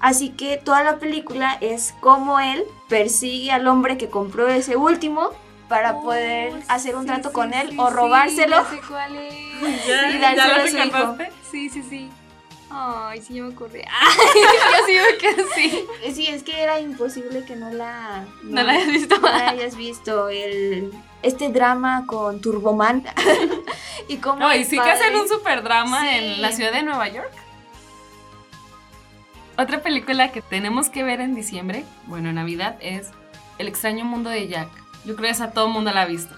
Así 0.00 0.30
que 0.30 0.56
toda 0.56 0.84
la 0.84 0.98
película 0.98 1.56
es 1.60 1.94
como 2.00 2.38
él 2.40 2.64
persigue 2.88 3.50
al 3.50 3.66
hombre 3.66 3.98
que 3.98 4.08
compró 4.08 4.48
ese 4.48 4.76
último 4.76 5.30
para 5.68 6.00
poder 6.00 6.52
Oh, 6.54 6.62
hacer 6.68 6.94
un 6.96 7.02
sí, 7.02 7.08
trato 7.08 7.28
sí, 7.28 7.34
con 7.34 7.52
él 7.52 7.70
sí, 7.70 7.76
o 7.78 7.90
robárselo. 7.90 8.64
sé 8.70 8.80
cuál 8.88 9.16
es. 9.16 9.34
¿Ya, 9.86 10.10
y 10.10 10.20
ya 10.20 10.34
dárselo 10.34 10.56
lo 10.56 10.62
a 10.62 10.66
su 10.68 10.76
hijo. 10.76 10.84
recordaste? 10.84 11.32
Sí, 11.50 11.68
sí, 11.68 11.82
sí. 11.82 12.10
Ay, 12.70 13.22
sí, 13.22 13.34
yo 13.34 13.44
me 13.46 13.54
acordé. 13.54 13.84
Ay, 13.90 14.40
yo 14.42 14.86
sí 14.86 14.92
me 15.12 15.18
quedé 15.18 15.42
así. 15.52 15.84
Eh, 16.04 16.12
Sí, 16.14 16.26
es 16.26 16.42
que 16.42 16.60
era 16.60 16.80
imposible 16.80 17.44
que 17.44 17.56
no 17.56 17.70
la... 17.70 18.26
No 18.42 18.62
la 18.62 18.72
hayas 18.72 18.88
visto. 18.88 19.18
no 19.18 19.28
la 19.28 19.48
hayas 19.50 19.76
visto. 19.76 20.28
El, 20.28 20.92
este 21.22 21.48
drama 21.48 22.04
con 22.06 22.40
Turboman. 22.40 23.04
y 24.08 24.18
cómo 24.18 24.38
No, 24.40 24.54
y 24.54 24.64
sí 24.64 24.78
que 24.78 24.90
hacen 24.90 25.14
un 25.16 25.28
super 25.28 25.62
drama 25.62 26.02
Sí. 26.02 26.08
en 26.10 26.42
la 26.42 26.52
ciudad 26.52 26.72
de 26.72 26.82
Nueva 26.82 27.08
York. 27.08 27.30
Otra 29.56 29.82
película 29.82 30.30
que 30.30 30.40
tenemos 30.42 30.88
que 30.88 31.02
ver 31.02 31.20
en 31.20 31.34
diciembre, 31.34 31.84
bueno, 32.06 32.28
en 32.28 32.36
Navidad, 32.36 32.76
es 32.80 33.08
El 33.58 33.66
extraño 33.66 34.04
mundo 34.04 34.30
de 34.30 34.46
Jack. 34.46 34.68
Yo 35.04 35.16
creo 35.16 35.26
que 35.26 35.30
esa 35.30 35.50
todo 35.52 35.66
el 35.66 35.72
mundo 35.72 35.90
la 35.92 36.02
ha 36.02 36.06
visto. 36.06 36.34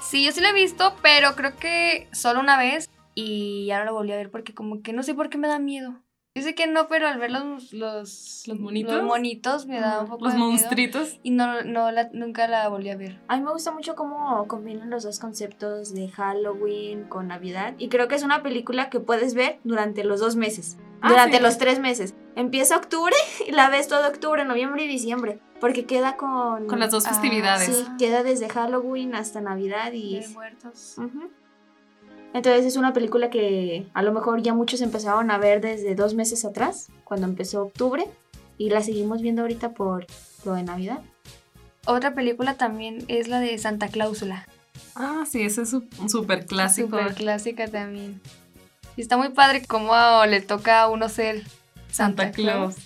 Sí, 0.00 0.24
yo 0.24 0.32
sí 0.32 0.40
la 0.40 0.50
he 0.50 0.52
visto, 0.52 0.94
pero 1.02 1.34
creo 1.34 1.56
que 1.56 2.08
solo 2.12 2.38
una 2.40 2.56
vez 2.58 2.88
y 3.14 3.66
ya 3.66 3.78
no 3.78 3.84
la 3.84 3.92
volví 3.92 4.12
a 4.12 4.16
ver 4.16 4.30
porque 4.30 4.54
como 4.54 4.82
que 4.82 4.92
no 4.92 5.02
sé 5.02 5.14
por 5.14 5.28
qué 5.28 5.38
me 5.38 5.48
da 5.48 5.58
miedo. 5.58 5.94
Yo 6.34 6.42
sé 6.42 6.54
que 6.54 6.66
no, 6.66 6.88
pero 6.88 7.06
al 7.08 7.18
ver 7.18 7.30
los 7.30 7.74
los, 7.74 8.44
¿Los 8.46 8.58
monitos? 8.58 8.94
los 8.94 9.04
monitos 9.04 9.66
me 9.66 9.78
da 9.80 10.00
un 10.00 10.06
poco 10.08 10.24
Los 10.24 10.32
de 10.32 10.38
miedo. 10.38 10.50
monstruitos. 10.50 11.18
Y 11.22 11.30
no, 11.30 11.62
no 11.62 11.90
la, 11.90 12.08
nunca 12.14 12.48
la 12.48 12.68
volví 12.70 12.88
a 12.88 12.96
ver. 12.96 13.20
A 13.28 13.36
mí 13.36 13.44
me 13.44 13.52
gusta 13.52 13.70
mucho 13.70 13.94
cómo 13.94 14.48
combinan 14.48 14.88
los 14.88 15.02
dos 15.02 15.18
conceptos 15.18 15.92
de 15.92 16.08
Halloween 16.08 17.04
con 17.04 17.28
Navidad. 17.28 17.74
Y 17.76 17.90
creo 17.90 18.08
que 18.08 18.14
es 18.14 18.22
una 18.22 18.42
película 18.42 18.88
que 18.88 18.98
puedes 18.98 19.34
ver 19.34 19.58
durante 19.62 20.04
los 20.04 20.20
dos 20.20 20.36
meses. 20.36 20.78
Ah, 21.02 21.10
durante 21.10 21.36
sí. 21.36 21.42
los 21.42 21.58
tres 21.58 21.80
meses. 21.80 22.14
Empieza 22.34 22.78
octubre 22.78 23.14
y 23.46 23.52
la 23.52 23.68
ves 23.68 23.88
todo 23.88 24.08
octubre, 24.08 24.44
noviembre 24.46 24.84
y 24.84 24.88
diciembre. 24.88 25.38
Porque 25.60 25.84
queda 25.84 26.16
con... 26.16 26.66
Con 26.66 26.80
las 26.80 26.90
dos 26.90 27.04
Ah, 27.06 27.10
festividades. 27.10 27.68
Sí, 27.76 27.84
queda 27.98 28.22
desde 28.22 28.48
Halloween 28.48 29.14
hasta 29.14 29.42
Navidad 29.42 29.92
y... 29.92 30.20
De 30.20 30.28
muertos. 30.28 30.94
Ujú. 30.96 31.30
Entonces 32.34 32.64
es 32.64 32.76
una 32.76 32.92
película 32.92 33.30
que 33.30 33.86
a 33.92 34.02
lo 34.02 34.12
mejor 34.12 34.42
ya 34.42 34.54
muchos 34.54 34.80
empezaron 34.80 35.30
a 35.30 35.38
ver 35.38 35.60
desde 35.60 35.94
dos 35.94 36.14
meses 36.14 36.44
atrás, 36.44 36.88
cuando 37.04 37.26
empezó 37.26 37.62
octubre, 37.62 38.06
y 38.56 38.70
la 38.70 38.82
seguimos 38.82 39.20
viendo 39.20 39.42
ahorita 39.42 39.72
por 39.72 40.06
lo 40.44 40.54
de 40.54 40.62
Navidad. 40.62 41.00
Otra 41.84 42.14
película 42.14 42.54
también 42.54 43.04
es 43.08 43.28
la 43.28 43.40
de 43.40 43.58
Santa 43.58 43.88
Cláusula. 43.88 44.46
Ah, 44.94 45.24
sí, 45.28 45.42
ese 45.42 45.62
es 45.62 45.72
un 45.72 46.08
súper 46.08 46.46
clásico. 46.46 46.98
Súper 46.98 47.14
clásica 47.14 47.66
también. 47.68 48.20
Y 48.96 49.00
está 49.00 49.16
muy 49.16 49.30
padre 49.30 49.62
cómo 49.66 49.94
le 50.26 50.40
toca 50.40 50.82
a 50.82 50.88
uno 50.88 51.08
ser 51.08 51.42
Santa 51.90 52.30
Claus. 52.30 52.76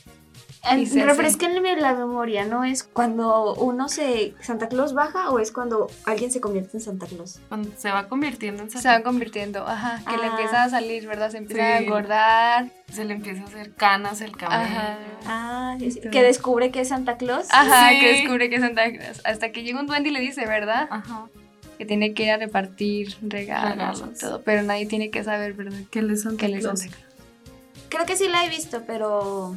Refresquenme 0.66 1.76
la 1.76 1.94
memoria, 1.94 2.44
¿no? 2.44 2.64
¿Es 2.64 2.82
cuando 2.84 3.54
uno 3.54 3.88
se... 3.88 4.34
Santa 4.40 4.68
Claus 4.68 4.94
baja 4.94 5.30
o 5.30 5.38
es 5.38 5.52
cuando 5.52 5.88
alguien 6.04 6.30
se 6.30 6.40
convierte 6.40 6.76
en 6.78 6.82
Santa 6.82 7.06
Claus? 7.06 7.38
Cuando 7.48 7.70
se 7.76 7.90
va 7.90 8.08
convirtiendo 8.08 8.62
en 8.62 8.70
Se 8.70 8.78
Santa 8.80 8.98
va 8.98 9.04
convirtiendo, 9.04 9.66
ajá, 9.66 10.02
que 10.08 10.16
le 10.16 10.24
Ah. 10.24 10.30
empieza 10.30 10.62
a 10.64 10.68
salir, 10.70 11.06
¿verdad? 11.06 11.30
Se 11.30 11.38
empieza 11.38 11.62
a 11.62 11.78
engordar. 11.78 12.70
Se 12.92 13.04
le 13.04 13.14
empieza 13.14 13.42
a 13.42 13.46
hacer 13.46 13.74
canas 13.74 14.20
el 14.20 14.36
cabello. 14.36 14.64
Ajá. 14.64 14.98
Ah, 15.26 15.76
sí, 15.78 15.90
sí, 15.90 15.98
Entonces- 15.98 16.10
que 16.12 16.22
descubre 16.22 16.70
que 16.70 16.80
es 16.80 16.88
Santa 16.88 17.16
Claus. 17.16 17.46
Ajá, 17.50 17.90
Sí. 17.90 18.00
que 18.00 18.08
descubre 18.12 18.48
que 18.50 18.56
es 18.56 18.62
Santa 18.62 18.90
Claus. 18.90 19.20
Hasta 19.24 19.52
que 19.52 19.62
llega 19.62 19.80
un 19.80 19.86
duende 19.86 20.08
y 20.08 20.12
le 20.12 20.20
dice, 20.20 20.46
¿verdad? 20.46 20.88
Ajá. 20.90 21.26
Que 21.78 21.84
tiene 21.84 22.14
que 22.14 22.22
ir 22.24 22.30
a 22.30 22.38
repartir 22.38 23.16
regalos, 23.20 23.70
Regalos. 24.00 24.04
y 24.16 24.18
todo. 24.18 24.42
Pero 24.42 24.62
nadie 24.62 24.86
tiene 24.86 25.10
que 25.10 25.22
saber, 25.22 25.52
¿verdad? 25.52 25.78
Que 25.90 26.00
le 26.02 26.16
son 26.16 26.36
Que 26.38 26.46
Claus. 26.58 26.82
Creo 27.90 28.04
que 28.06 28.16
sí 28.16 28.28
la 28.28 28.44
he 28.44 28.48
visto, 28.48 28.82
pero... 28.86 29.54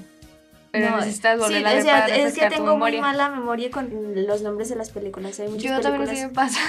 Pero 0.72 0.92
no, 0.92 0.98
necesitas 0.98 1.40
volver 1.40 1.60
sí, 1.60 1.66
a 1.66 1.70
ver 1.70 1.80
o 1.80 1.84
sea, 1.84 2.00
para 2.02 2.16
es 2.16 2.34
que 2.34 2.50
tengo 2.50 2.78
muy 2.78 3.00
mala 3.02 3.30
memoria 3.30 3.72
con 3.72 3.90
los 4.28 4.42
nombres 4.42 4.70
de 4.70 4.76
las 4.76 4.92
películas. 4.92 5.40
Hay 5.40 5.48
muchas 5.48 5.64
Yo 5.64 5.82
también 5.82 6.06
películas, 6.06 6.20
así 6.20 6.28
me 6.28 6.34
pasa. 6.34 6.60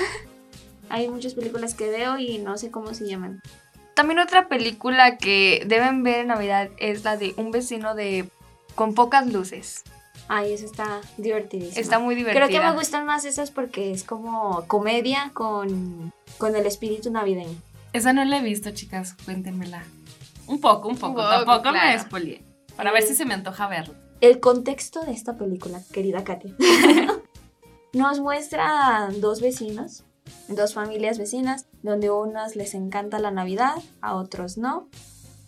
hay 0.89 1.09
muchas 1.09 1.35
películas 1.35 1.75
que 1.75 1.89
veo 1.91 2.19
y 2.19 2.39
no 2.39 2.57
sé 2.57 2.71
cómo 2.71 2.95
se 2.95 3.07
llaman. 3.07 3.43
También 3.95 4.19
otra 4.19 4.49
película 4.49 5.19
que 5.19 5.63
deben 5.67 6.03
ver 6.03 6.21
en 6.21 6.29
Navidad 6.29 6.71
es 6.79 7.05
la 7.05 7.17
de 7.17 7.35
Un 7.37 7.51
vecino 7.51 7.95
de 7.95 8.29
con 8.75 8.95
pocas 8.95 9.27
luces. 9.27 9.83
Ay, 10.29 10.53
eso 10.53 10.65
está 10.65 11.01
divertidísimo. 11.17 11.81
Está 11.81 11.99
muy 11.99 12.15
divertida. 12.15 12.47
Creo 12.47 12.61
que 12.61 12.65
me 12.65 12.73
gustan 12.73 13.05
más 13.05 13.25
esas 13.25 13.51
porque 13.51 13.91
es 13.91 14.05
como 14.05 14.65
comedia 14.69 15.33
con, 15.35 16.13
con 16.39 16.55
el 16.55 16.67
espíritu 16.67 17.11
navideño. 17.11 17.59
Esa 17.93 18.13
no 18.13 18.25
la 18.25 18.39
he 18.39 18.43
visto, 18.43 18.71
chicas. 18.71 19.17
Cuéntenmela. 19.25 19.83
Un 20.47 20.61
poco, 20.61 20.89
un 20.89 20.97
poco. 20.97 21.21
Un 21.21 21.27
poco, 21.27 21.29
Tampoco 21.29 21.73
me 21.73 21.81
claro. 21.81 22.50
Para 22.81 22.93
ver 22.93 23.03
si 23.03 23.15
se 23.15 23.27
me 23.27 23.35
antoja 23.35 23.69
verlo. 23.69 23.93
El 24.23 24.41
contexto 24.41 25.05
de 25.05 25.13
esta 25.13 25.37
película, 25.37 25.83
querida 25.93 26.25
Katia, 26.25 26.55
nos 27.93 28.21
muestra 28.21 29.11
dos 29.19 29.43
vecinos, 29.43 30.05
dos 30.49 30.73
familias 30.73 31.19
vecinas, 31.19 31.67
donde 31.83 32.07
a 32.07 32.15
unas 32.15 32.57
les 32.57 32.73
encanta 32.73 33.19
la 33.19 33.31
Navidad, 33.33 33.75
a 34.01 34.15
otros 34.15 34.57
no. 34.57 34.89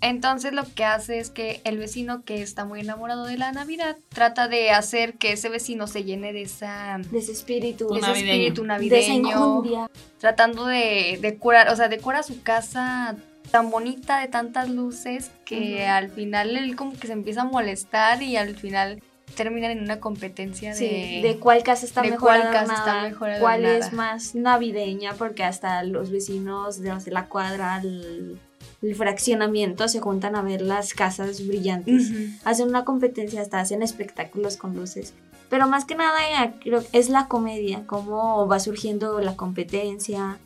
Entonces 0.03 0.53
lo 0.53 0.65
que 0.75 0.85
hace 0.85 1.21
es 1.21 1.31
que 1.31 1.63
el 1.65 1.79
vecino 1.79 2.23
que 2.23 2.43
está 2.43 2.67
muy 2.67 2.81
enamorado 2.81 3.25
de 3.25 3.39
la 3.39 3.51
Navidad 3.51 3.97
trata 4.11 4.49
de 4.49 4.71
hacer 4.71 5.15
que 5.15 5.33
ese 5.33 5.49
vecino 5.49 5.87
se 5.87 6.05
llene 6.05 6.35
de 6.35 6.43
esa 6.43 7.01
De 7.11 7.19
ese 7.19 7.33
espíritu, 7.33 7.89
Tu 7.89 7.97
ese 7.97 8.09
navideño. 8.09 8.33
espíritu 8.33 8.61
de 8.61 8.69
navideño, 8.69 9.89
tratando 10.19 10.67
de 10.67 11.19
decorar, 11.23 11.71
o 11.71 11.77
sea, 11.77 11.89
decora 11.89 12.23
su 12.25 12.43
casa 12.43 13.17
tan 13.53 13.71
bonita 13.71 14.19
de 14.19 14.29
tantas 14.29 14.69
luces 14.71 15.31
que 15.45 15.87
al 15.87 16.11
final 16.11 16.57
él 16.57 16.75
como 16.75 16.95
que 16.95 17.07
se 17.07 17.13
empieza 17.13 17.43
a 17.43 17.45
molestar 17.45 18.23
y 18.23 18.37
al 18.37 18.57
final 18.57 19.01
terminan 19.37 19.71
en 19.71 19.83
una 19.83 20.01
competencia 20.01 20.75
Sí, 20.75 21.21
de, 21.23 21.29
de 21.29 21.39
cuál 21.39 21.63
casa 21.63 21.87
está 21.87 22.03
de 22.03 22.11
mejor 22.11 22.29
cuál 22.29 22.51
casa 22.51 22.75
está 22.75 23.03
mejor 23.03 23.31
cuál 23.41 23.65
es 23.65 23.93
más 23.93 24.35
navideña, 24.35 25.15
porque 25.15 25.45
hasta 25.45 25.85
los 25.85 26.11
vecinos 26.11 26.81
de, 26.81 26.93
la 27.11 27.27
cuadra, 27.29 27.79
el, 27.83 28.39
el 28.81 28.95
fraccionamiento, 28.95 29.87
se 29.87 30.01
juntan 30.01 30.35
a 30.35 30.43
ver 30.43 30.63
las 30.63 30.95
casas 30.95 31.47
brillantes. 31.47 32.11
Hacen 32.45 32.69
una 32.69 32.85
competencia, 32.85 33.43
hasta 33.43 33.61
hacen 33.61 33.83
espectáculos 33.83 34.57
con 34.57 34.75
luces. 34.75 35.15
Pero 35.49 35.69
más 35.69 35.85
que 35.85 35.95
nada 35.95 36.45
eh, 36.45 36.55
creo 36.61 36.83
es 36.93 37.11
la 37.11 37.29
comedia, 37.29 37.83
cómo 37.87 38.47
va 38.49 38.59
surgiendo 38.59 39.21
la 39.21 39.37
competencia 39.37 40.39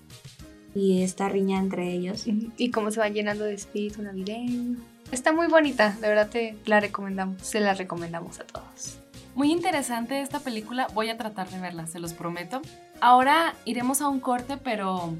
y 0.76 1.02
esta 1.02 1.28
riña 1.28 1.58
entre 1.58 1.90
ellos. 1.90 2.24
y 2.26 2.70
cómo 2.70 2.90
se 2.90 3.00
va 3.00 3.08
llenando 3.08 3.44
de 3.44 3.54
espíritu 3.54 4.02
navideño. 4.02 4.76
Está 5.10 5.32
muy 5.32 5.46
bonita, 5.46 5.96
de 6.00 6.08
verdad 6.08 6.28
te 6.28 6.56
la 6.66 6.80
recomendamos, 6.80 7.40
se 7.42 7.60
la 7.60 7.74
recomendamos 7.74 8.40
a 8.40 8.44
todos. 8.44 8.98
Muy 9.34 9.52
interesante 9.52 10.20
esta 10.20 10.40
película. 10.40 10.88
Voy 10.94 11.10
a 11.10 11.16
tratar 11.16 11.48
de 11.48 11.60
verla, 11.60 11.86
se 11.86 11.98
los 12.00 12.12
prometo. 12.12 12.60
Ahora 13.00 13.54
iremos 13.64 14.00
a 14.00 14.08
un 14.08 14.20
corte, 14.20 14.56
pero 14.56 15.14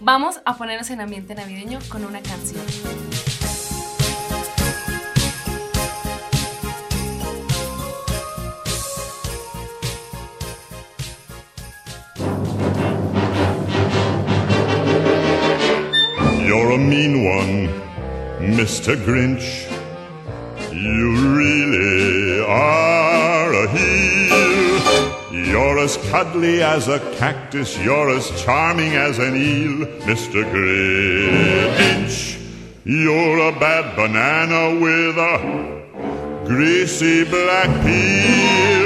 vamos 0.00 0.40
a 0.44 0.56
ponernos 0.56 0.90
en 0.90 1.00
ambiente 1.00 1.34
navideño 1.34 1.78
con 1.90 2.04
una 2.04 2.20
canción. 2.20 3.31
Mean 16.92 17.24
one, 17.24 17.68
Mr. 18.58 18.92
Grinch. 19.06 19.48
You 20.84 21.04
really 21.38 22.44
are 22.44 23.50
a 23.64 23.66
heel. 23.76 25.44
You're 25.48 25.78
as 25.78 25.96
cuddly 26.10 26.62
as 26.62 26.88
a 26.88 26.98
cactus, 27.18 27.78
you're 27.78 28.10
as 28.10 28.26
charming 28.42 28.92
as 29.08 29.18
an 29.18 29.34
eel, 29.36 29.86
Mr. 30.10 30.40
Grinch. 30.52 32.18
You're 32.84 33.40
a 33.48 33.52
bad 33.58 33.96
banana 33.96 34.62
with 34.84 35.16
a 35.32 36.44
greasy 36.44 37.24
black 37.24 37.70
peel. 37.84 38.81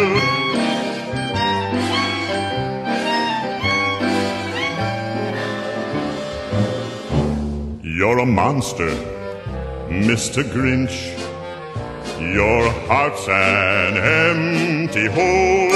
You're 8.07 8.21
a 8.21 8.25
monster, 8.25 8.95
Mr. 9.89 10.45
Grinch. 10.45 11.19
Your 12.21 12.71
heart's 12.87 13.27
an 13.27 13.97
empty 13.97 15.07
hole. 15.07 15.73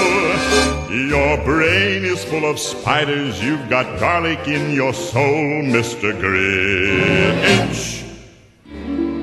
Your 1.09 1.45
brain 1.45 2.05
is 2.05 2.23
full 2.23 2.49
of 2.49 2.61
spiders. 2.61 3.43
You've 3.43 3.69
got 3.69 3.99
garlic 3.99 4.47
in 4.47 4.71
your 4.71 4.95
soul, 4.95 5.65
Mr. 5.75 6.13
Grinch. 6.23 8.05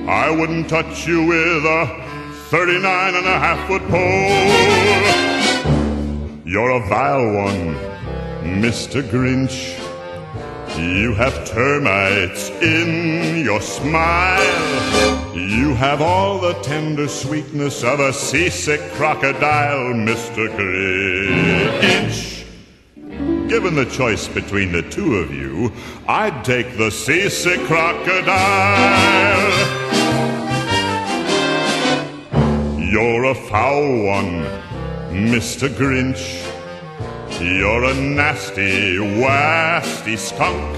I 0.10 0.30
wouldn't 0.30 0.68
touch 0.68 1.08
you 1.08 1.28
with 1.28 1.64
a 1.64 1.88
39 2.50 3.16
and 3.16 3.26
a 3.26 3.40
half 3.40 3.68
foot 3.70 3.88
pole. 3.88 4.36
You're 6.44 6.72
a 6.72 6.86
vile 6.90 7.32
one, 7.46 7.74
Mr. 8.62 9.02
Grinch. 9.02 9.87
You 10.78 11.16
have 11.16 11.44
termites 11.50 12.52
in 12.62 13.44
your 13.44 13.62
smile. 13.62 15.36
You 15.36 15.74
have 15.74 16.02
all 16.04 16.40
the 16.40 16.54
tender 16.62 17.08
sweetness 17.08 17.84
of 17.84 18.00
a 18.00 18.14
seasick 18.14 18.80
crocodile, 18.92 19.96
Mr. 19.96 20.48
Grinch. 20.56 22.46
Given 23.50 23.74
the 23.74 23.86
choice 23.86 24.28
between 24.28 24.72
the 24.72 24.84
two 24.84 25.16
of 25.16 25.34
you, 25.34 25.72
I'd 26.08 26.46
take 26.46 26.78
the 26.78 26.92
seasick 26.92 27.60
crocodile. 27.62 28.28
You're 32.80 33.24
a 33.26 33.36
foul 33.36 34.04
one, 34.06 34.44
Mr. 35.12 35.70
Grinch. 35.70 36.47
You're 37.39 37.84
a 37.84 37.94
nasty, 37.94 38.98
wasty 38.98 40.17
skunk. 40.17 40.75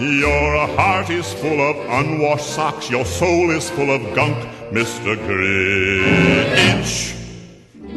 Your 0.00 0.68
heart 0.76 1.10
is 1.10 1.32
full 1.34 1.60
of 1.60 1.76
unwashed 1.90 2.46
socks. 2.46 2.88
Your 2.88 3.04
soul 3.04 3.50
is 3.50 3.68
full 3.70 3.90
of 3.90 4.14
gunk, 4.14 4.36
Mr. 4.70 5.16
Grinch. 5.26 7.18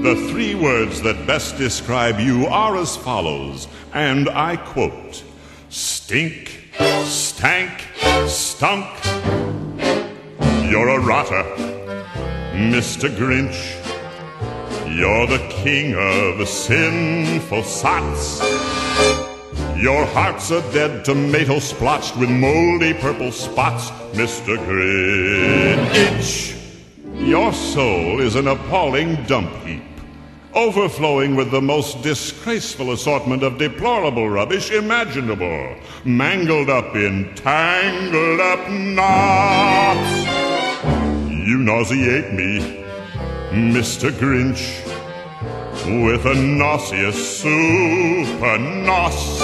The 0.01 0.15
three 0.31 0.55
words 0.55 1.03
that 1.03 1.27
best 1.27 1.57
describe 1.57 2.19
you 2.19 2.47
are 2.47 2.77
as 2.77 2.97
follows, 2.97 3.67
and 3.93 4.27
I 4.27 4.57
quote 4.57 5.23
Stink, 5.69 6.71
stank, 7.03 7.83
stunk. 8.25 8.87
You're 10.67 10.89
a 10.89 10.99
rotter, 10.99 11.43
Mr. 12.53 13.07
Grinch. 13.15 13.74
You're 14.95 15.27
the 15.27 15.45
king 15.49 15.93
of 15.93 16.47
sinful 16.47 17.63
sots. 17.63 18.39
Your 19.75 20.05
heart's 20.05 20.51
a 20.51 20.61
dead 20.71 21.03
tomato 21.03 21.59
splotched 21.59 22.15
with 22.15 22.29
moldy 22.29 22.93
purple 22.93 23.33
spots, 23.33 23.89
Mr. 24.13 24.55
Grinch. 24.55 26.55
Your 27.13 27.51
soul 27.51 28.21
is 28.21 28.35
an 28.35 28.47
appalling 28.47 29.21
dump 29.25 29.53
heap, 29.65 29.83
overflowing 30.53 31.35
with 31.35 31.51
the 31.51 31.61
most 31.61 32.01
disgraceful 32.01 32.93
assortment 32.93 33.43
of 33.43 33.57
deplorable 33.57 34.29
rubbish 34.29 34.71
imaginable, 34.71 35.75
mangled 36.05 36.69
up 36.69 36.95
in 36.95 37.35
tangled 37.35 38.39
up 38.39 38.69
knots. 38.69 40.25
You 41.27 41.57
nauseate 41.57 42.31
me, 42.31 42.83
Mr. 43.51 44.09
Grinch, 44.11 44.84
with 45.85 46.25
a 46.25 46.33
nauseous 46.33 47.39
super 47.39 48.57
nos. 48.57 49.39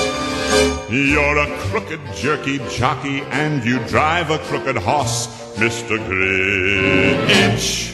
You're 0.90 1.38
a 1.38 1.58
crooked, 1.60 2.00
jerky 2.16 2.58
jockey, 2.70 3.22
and 3.32 3.64
you 3.64 3.80
drive 3.88 4.32
a 4.32 4.40
crooked 4.40 4.78
horse, 4.78 5.28
Mr. 5.56 5.98
Grinch. 6.08 7.90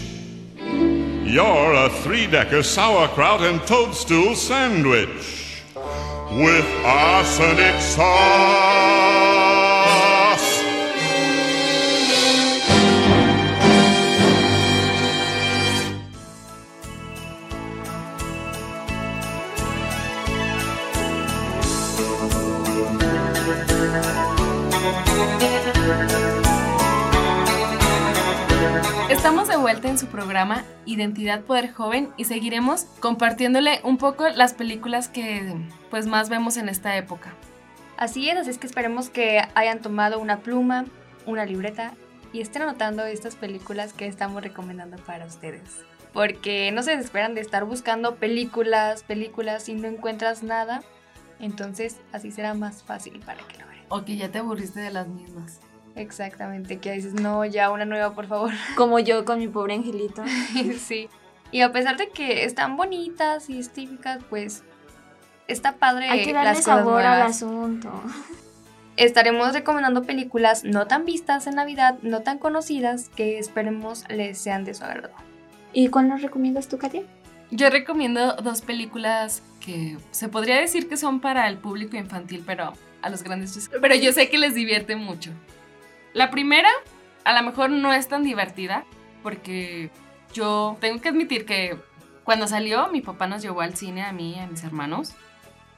You're 1.30 1.74
a 1.74 1.90
three-decker 1.90 2.64
sauerkraut 2.64 3.42
and 3.42 3.62
toadstool 3.68 4.34
sandwich 4.34 5.62
with 6.32 6.66
arsenic 6.86 7.82
sauce. 7.82 9.57
Estamos 29.10 29.48
de 29.48 29.56
vuelta 29.58 29.90
en 29.90 29.98
su 29.98 30.08
programa 30.08 30.64
Identidad 30.86 31.42
Poder 31.42 31.72
Joven 31.72 32.10
y 32.18 32.26
seguiremos 32.26 32.86
compartiéndole 33.00 33.80
un 33.84 33.98
poco 33.98 34.28
las 34.30 34.54
películas 34.54 35.08
que 35.08 35.56
pues 35.90 36.08
más 36.08 36.30
vemos 36.30 36.58
en 36.58 36.70
esta 36.70 36.98
época. 36.98 37.34
Así 37.98 38.30
es, 38.30 38.38
así 38.38 38.50
es 38.50 38.58
que 38.58 38.68
esperemos 38.68 39.10
que 39.10 39.42
hayan 39.56 39.82
tomado 39.82 40.20
una 40.20 40.40
pluma, 40.40 40.86
una 41.26 41.46
libreta 41.46 41.94
y 42.34 42.42
estén 42.42 42.64
anotando 42.64 43.06
estas 43.06 43.36
películas 43.36 43.94
que 43.94 44.08
estamos 44.08 44.44
recomendando 44.44 44.98
para 44.98 45.26
ustedes. 45.26 45.62
Porque 46.14 46.72
no 46.72 46.84
se 46.84 46.96
desesperan 46.96 47.34
de 47.34 47.42
estar 47.42 47.64
buscando 47.64 48.16
películas, 48.16 49.04
películas 49.04 49.68
y 49.70 49.74
no 49.74 49.88
encuentras 49.88 50.44
nada. 50.44 50.84
Entonces 51.40 51.98
así 52.12 52.32
será 52.32 52.54
más 52.54 52.84
fácil 52.84 53.20
para 53.26 53.42
que 53.48 53.60
lo 53.60 53.68
vean. 53.68 53.86
O 53.90 54.04
que 54.04 54.18
ya 54.18 54.30
te 54.30 54.40
aburriste 54.40 54.80
de 54.80 54.92
las 54.92 55.08
mismas. 55.08 55.60
Exactamente, 55.96 56.78
que 56.78 56.92
dices, 56.92 57.14
no, 57.14 57.44
ya 57.46 57.72
una 57.72 57.86
nueva, 57.86 58.14
por 58.14 58.28
favor. 58.28 58.52
Como 58.76 59.00
yo 59.00 59.26
con 59.26 59.40
mi 59.40 59.48
pobre 59.48 59.74
angelito. 59.74 60.24
sí. 60.80 61.10
Y 61.52 61.62
a 61.62 61.72
pesar 61.72 61.98
de 61.98 62.10
que 62.10 62.44
están 62.44 62.78
bonitas 62.78 63.50
y 63.50 63.62
típicas, 63.64 64.24
pues 64.30 64.64
está 65.48 65.74
padre 65.74 66.10
Hay 66.10 66.26
que 66.26 66.34
darle 66.34 66.50
las 66.50 66.58
cosas 66.58 66.80
sabor 66.80 67.02
al 67.02 67.18
nuevas. 67.18 67.36
asunto. 67.36 67.92
Estaremos 68.98 69.54
recomendando 69.54 70.04
películas 70.04 70.64
no 70.64 70.88
tan 70.88 71.06
vistas 71.06 71.48
en 71.48 71.56
Navidad, 71.56 71.98
no 72.02 72.22
tan 72.22 72.40
conocidas, 72.40 73.10
que 73.10 73.38
esperemos 73.38 74.04
les 74.10 74.38
sean 74.38 74.66
de 74.66 74.74
su 74.74 74.84
agrado. 74.84 75.14
¿Y 75.72 75.90
cuál 75.90 76.10
nos 76.10 76.22
recomiendas 76.22 76.68
tú, 76.68 76.78
Katia? 76.78 77.04
Yo 77.52 77.70
recomiendo 77.70 78.34
dos 78.36 78.62
películas 78.62 79.42
que 79.60 79.98
se 80.12 80.28
podría 80.28 80.58
decir 80.58 80.90
que 80.90 80.98
son 80.98 81.20
para 81.20 81.48
el 81.48 81.58
público 81.58 81.96
infantil, 81.96 82.44
pero 82.46 82.74
a 83.02 83.10
los 83.10 83.24
grandes. 83.24 83.70
Pero 83.82 83.96
yo 83.96 84.12
sé 84.12 84.30
que 84.30 84.38
les 84.38 84.54
divierte 84.54 84.96
mucho. 84.96 85.32
La 86.14 86.30
primera, 86.30 86.70
a 87.24 87.34
lo 87.40 87.48
mejor 87.48 87.70
no 87.70 87.94
es 87.94 88.08
tan 88.08 88.24
divertida, 88.24 88.86
porque 89.24 89.92
yo 90.34 90.78
tengo 90.82 91.00
que 91.02 91.10
admitir 91.10 91.46
que 91.46 91.78
cuando 92.24 92.48
salió, 92.48 92.90
mi 92.90 93.02
papá 93.02 93.28
nos 93.28 93.42
llevó 93.42 93.62
al 93.62 93.76
cine 93.76 94.04
a 94.04 94.12
mí 94.12 94.36
y 94.36 94.40
a 94.40 94.48
mis 94.48 94.64
hermanos 94.64 95.14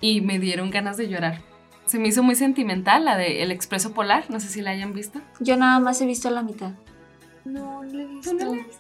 y 0.01 0.21
me 0.21 0.39
dieron 0.39 0.71
ganas 0.71 0.97
de 0.97 1.07
llorar. 1.07 1.41
Se 1.85 1.99
me 1.99 2.07
hizo 2.07 2.23
muy 2.23 2.35
sentimental 2.35 3.05
la 3.05 3.17
de 3.17 3.43
El 3.43 3.51
Expreso 3.51 3.93
Polar, 3.93 4.25
no 4.29 4.39
sé 4.39 4.47
si 4.47 4.61
la 4.61 4.71
hayan 4.71 4.93
visto. 4.93 5.21
Yo 5.39 5.57
nada 5.57 5.79
más 5.79 6.01
he 6.01 6.05
visto 6.05 6.29
la 6.29 6.43
mitad. 6.43 6.71
No, 7.49 7.83
no 7.83 7.83
le 7.83 8.03
he 8.03 8.21
¿Tú 8.21 8.33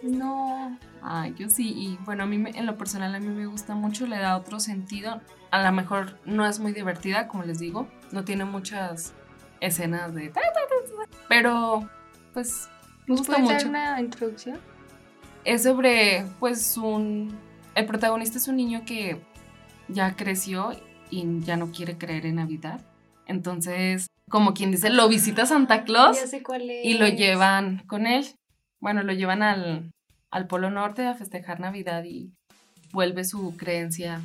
no. 0.03 0.77
Ay, 1.01 1.33
yo 1.37 1.49
sí, 1.49 1.73
y 1.75 1.97
bueno, 2.05 2.23
a 2.23 2.25
mí 2.27 2.37
me- 2.37 2.51
en 2.51 2.65
lo 2.65 2.77
personal 2.77 3.13
a 3.15 3.19
mí 3.19 3.27
me 3.27 3.45
gusta 3.45 3.75
mucho, 3.75 4.05
le 4.07 4.17
da 4.17 4.37
otro 4.37 4.59
sentido. 4.59 5.21
A 5.51 5.63
lo 5.63 5.71
mejor 5.71 6.17
no 6.25 6.45
es 6.45 6.59
muy 6.59 6.73
divertida, 6.73 7.27
como 7.27 7.43
les 7.43 7.59
digo, 7.59 7.87
no 8.11 8.23
tiene 8.23 8.45
muchas 8.45 9.13
escenas 9.61 10.13
de... 10.13 10.31
Pero, 11.27 11.89
pues, 12.33 12.69
me 13.07 13.15
¿Nos 13.15 13.19
gusta 13.19 13.33
dar 13.33 13.41
mucho. 13.41 13.69
una 13.69 13.99
introducción? 13.99 14.59
Es 15.45 15.63
sobre, 15.63 16.25
pues, 16.39 16.77
un... 16.77 17.35
El 17.75 17.85
protagonista 17.85 18.37
es 18.37 18.47
un 18.47 18.57
niño 18.57 18.83
que 18.85 19.21
ya 19.87 20.15
creció 20.15 20.71
y 21.09 21.39
ya 21.41 21.55
no 21.57 21.71
quiere 21.71 21.97
creer 21.97 22.25
en 22.25 22.35
Navidad. 22.35 22.81
Entonces, 23.25 24.07
como 24.29 24.53
quien 24.53 24.71
dice, 24.71 24.89
lo 24.89 25.07
visita 25.07 25.45
Santa 25.45 25.83
Claus 25.83 26.19
Ya 26.19 26.27
sé 26.27 26.43
cuál 26.43 26.69
es. 26.69 26.85
y 26.85 26.95
lo 26.95 27.07
llevan 27.07 27.83
con 27.87 28.05
él. 28.05 28.25
Bueno, 28.79 29.03
lo 29.03 29.13
llevan 29.13 29.43
al, 29.43 29.91
al 30.31 30.47
Polo 30.47 30.69
Norte 30.69 31.05
a 31.05 31.13
festejar 31.15 31.59
Navidad 31.59 32.03
y 32.03 32.31
vuelve 32.91 33.25
su 33.25 33.55
creencia 33.57 34.21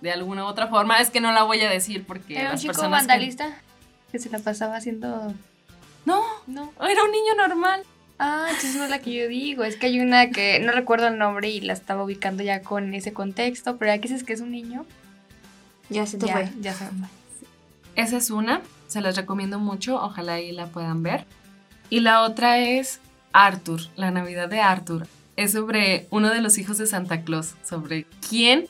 de 0.00 0.12
alguna 0.12 0.44
u 0.44 0.46
otra 0.46 0.68
forma. 0.68 1.00
Es 1.00 1.10
que 1.10 1.20
no 1.20 1.32
la 1.32 1.42
voy 1.44 1.60
a 1.62 1.70
decir 1.70 2.04
porque 2.06 2.34
Era 2.34 2.46
un 2.46 2.52
las 2.52 2.60
chico 2.60 2.72
personas 2.74 3.02
que- 3.02 3.08
vandalista 3.08 3.58
que... 4.12 4.18
se 4.18 4.30
la 4.30 4.38
pasaba 4.38 4.76
haciendo... 4.76 5.32
No, 6.04 6.22
No. 6.46 6.70
era 6.86 7.02
un 7.02 7.10
niño 7.12 7.34
normal. 7.36 7.82
Ah, 8.18 8.46
entonces 8.50 8.76
no 8.76 8.84
es 8.84 8.90
la 8.90 9.00
que 9.00 9.12
yo 9.12 9.26
digo. 9.26 9.64
Es 9.64 9.76
que 9.76 9.86
hay 9.86 10.00
una 10.00 10.30
que 10.30 10.60
no 10.60 10.70
recuerdo 10.72 11.08
el 11.08 11.16
nombre 11.18 11.48
y 11.48 11.60
la 11.62 11.72
estaba 11.72 12.04
ubicando 12.04 12.42
ya 12.42 12.60
con 12.62 12.92
ese 12.94 13.12
contexto, 13.14 13.76
pero 13.78 13.90
aquí 13.92 14.02
dices 14.08 14.22
que 14.22 14.34
es 14.34 14.40
un 14.40 14.50
niño. 14.52 14.84
Ya 15.88 16.06
se 16.06 16.18
te 16.18 16.26
Ya, 16.26 16.34
fue. 16.34 16.50
ya 16.60 16.74
se 16.74 16.84
me 16.84 16.90
fue. 17.08 17.08
Esa 17.96 18.16
es 18.18 18.30
una, 18.30 18.60
se 18.86 19.00
las 19.00 19.16
recomiendo 19.16 19.58
mucho, 19.58 19.96
ojalá 19.96 20.34
ahí 20.34 20.52
la 20.52 20.66
puedan 20.66 21.02
ver. 21.02 21.24
Y 21.90 22.00
la 22.00 22.22
otra 22.22 22.58
es 22.58 23.00
Arthur, 23.34 23.80
la 23.96 24.10
Navidad 24.10 24.48
de 24.48 24.60
Arthur. 24.60 25.06
Es 25.36 25.52
sobre 25.52 26.06
uno 26.10 26.30
de 26.30 26.40
los 26.40 26.56
hijos 26.56 26.78
de 26.78 26.86
Santa 26.86 27.22
Claus, 27.22 27.54
sobre 27.68 28.06
quién, 28.26 28.66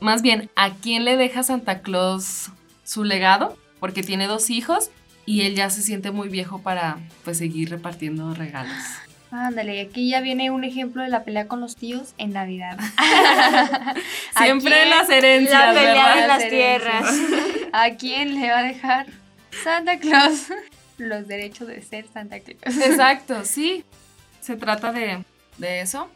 más 0.00 0.20
bien, 0.20 0.50
a 0.56 0.74
quién 0.74 1.04
le 1.04 1.16
deja 1.16 1.42
Santa 1.44 1.80
Claus 1.80 2.50
su 2.84 3.04
legado, 3.04 3.56
porque 3.80 4.02
tiene 4.02 4.26
dos 4.26 4.50
hijos 4.50 4.90
y 5.24 5.42
él 5.42 5.54
ya 5.54 5.70
se 5.70 5.82
siente 5.82 6.10
muy 6.10 6.28
viejo 6.28 6.60
para 6.60 6.98
pues 7.24 7.38
seguir 7.38 7.70
repartiendo 7.70 8.34
regalos. 8.34 8.74
Ándale, 9.30 9.76
y 9.76 9.80
aquí 9.80 10.08
ya 10.08 10.20
viene 10.22 10.50
un 10.50 10.64
ejemplo 10.64 11.02
de 11.02 11.10
la 11.10 11.22
pelea 11.22 11.46
con 11.48 11.60
los 11.60 11.76
tíos 11.76 12.14
en 12.16 12.32
Navidad. 12.32 12.78
Siempre 14.38 14.74
quién 14.74 14.90
las 14.90 15.10
herencias, 15.10 15.74
La 15.74 15.74
pelea 15.74 15.92
¿verdad? 15.92 16.14
de 16.14 16.26
las 16.26 16.40
Las 16.40 16.48
tierras. 16.48 17.14
¿A 17.72 17.90
quién 17.96 18.40
le 18.40 18.50
va 18.50 18.60
a 18.60 18.62
dejar 18.62 19.06
Santa 19.62 19.98
Claus 19.98 20.46
los 20.96 21.28
derechos 21.28 21.68
de 21.68 21.82
ser 21.82 22.06
Santa 22.12 22.40
Claus? 22.40 22.76
Exacto, 22.78 23.44
sí. 23.44 23.84
Se 24.48 24.56
trata 24.56 24.92
de, 24.92 25.22
de 25.58 25.82
eso. 25.82 26.08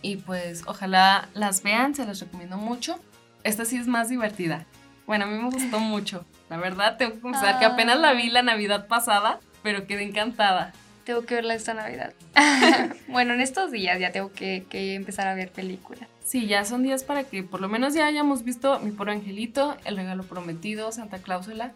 Y 0.00 0.16
pues 0.16 0.62
ojalá 0.64 1.28
las 1.34 1.62
vean, 1.62 1.94
se 1.94 2.06
las 2.06 2.18
recomiendo 2.18 2.56
mucho. 2.56 2.98
Esta 3.44 3.66
sí 3.66 3.76
es 3.76 3.86
más 3.86 4.08
divertida. 4.08 4.64
Bueno, 5.06 5.26
a 5.26 5.28
mí 5.28 5.36
me 5.36 5.50
gustó 5.50 5.78
mucho. 5.78 6.24
La 6.48 6.56
verdad, 6.56 6.96
tengo 6.96 7.12
que 7.12 7.20
confesar 7.20 7.58
que 7.58 7.66
apenas 7.66 7.98
la 7.98 8.14
vi 8.14 8.30
la 8.30 8.40
Navidad 8.40 8.86
pasada, 8.86 9.38
pero 9.62 9.86
quedé 9.86 10.04
encantada. 10.04 10.72
Tengo 11.04 11.26
que 11.26 11.34
verla 11.34 11.52
esta 11.52 11.74
Navidad. 11.74 12.14
bueno, 13.08 13.34
en 13.34 13.42
estos 13.42 13.70
días 13.70 14.00
ya 14.00 14.12
tengo 14.12 14.32
que, 14.32 14.64
que 14.70 14.94
empezar 14.94 15.28
a 15.28 15.34
ver 15.34 15.52
películas. 15.52 16.08
Sí, 16.24 16.46
ya 16.46 16.64
son 16.64 16.82
días 16.82 17.04
para 17.04 17.24
que 17.24 17.42
por 17.42 17.60
lo 17.60 17.68
menos 17.68 17.92
ya 17.92 18.06
hayamos 18.06 18.44
visto 18.44 18.80
Mi 18.80 18.92
Puro 18.92 19.12
Angelito, 19.12 19.76
El 19.84 19.98
Regalo 19.98 20.22
Prometido, 20.22 20.90
Santa 20.90 21.18
Cláusula. 21.18 21.74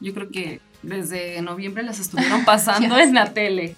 Yo 0.00 0.12
creo 0.12 0.28
que 0.28 0.60
desde 0.82 1.40
noviembre 1.40 1.82
las 1.82 1.98
estuvieron 1.98 2.44
pasando 2.44 2.98
en 2.98 3.14
la 3.14 3.32
tele. 3.32 3.74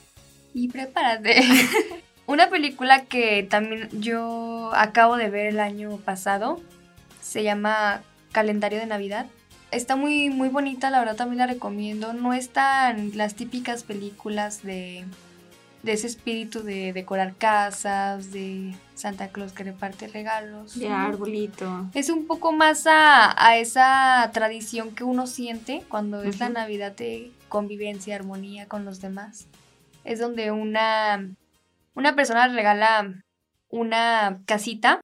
Y 0.54 0.68
prepárate. 0.68 1.42
Una 2.26 2.48
película 2.48 3.04
que 3.04 3.46
también 3.48 3.88
yo 3.92 4.70
acabo 4.74 5.16
de 5.16 5.28
ver 5.28 5.46
el 5.46 5.60
año 5.60 5.96
pasado 5.98 6.60
se 7.20 7.42
llama 7.42 8.02
Calendario 8.30 8.78
de 8.78 8.86
Navidad. 8.86 9.26
Está 9.70 9.96
muy, 9.96 10.28
muy 10.28 10.48
bonita, 10.48 10.90
la 10.90 11.00
verdad 11.00 11.16
también 11.16 11.38
la 11.38 11.46
recomiendo. 11.46 12.12
No 12.12 12.34
están 12.34 13.16
las 13.16 13.34
típicas 13.34 13.84
películas 13.84 14.62
de, 14.62 15.04
de 15.82 15.92
ese 15.92 16.06
espíritu 16.06 16.62
de 16.62 16.92
decorar 16.92 17.34
casas, 17.34 18.32
de 18.32 18.74
Santa 18.94 19.28
Claus 19.28 19.52
que 19.52 19.64
reparte 19.64 20.08
regalos. 20.08 20.78
De 20.78 20.88
arbolito. 20.88 21.86
Es 21.94 22.10
un 22.10 22.26
poco 22.26 22.52
más 22.52 22.86
a, 22.86 23.34
a 23.42 23.56
esa 23.56 24.30
tradición 24.32 24.94
que 24.94 25.04
uno 25.04 25.26
siente 25.26 25.82
cuando 25.88 26.22
es 26.22 26.38
la. 26.38 26.50
Navidad 26.50 26.92
de 26.92 27.32
convivencia, 27.48 28.14
armonía 28.14 28.68
con 28.68 28.84
los 28.84 29.00
demás. 29.00 29.46
Es 30.04 30.18
donde 30.18 30.50
una, 30.50 31.34
una 31.94 32.14
persona 32.14 32.48
regala 32.48 33.22
una 33.68 34.42
casita 34.46 35.00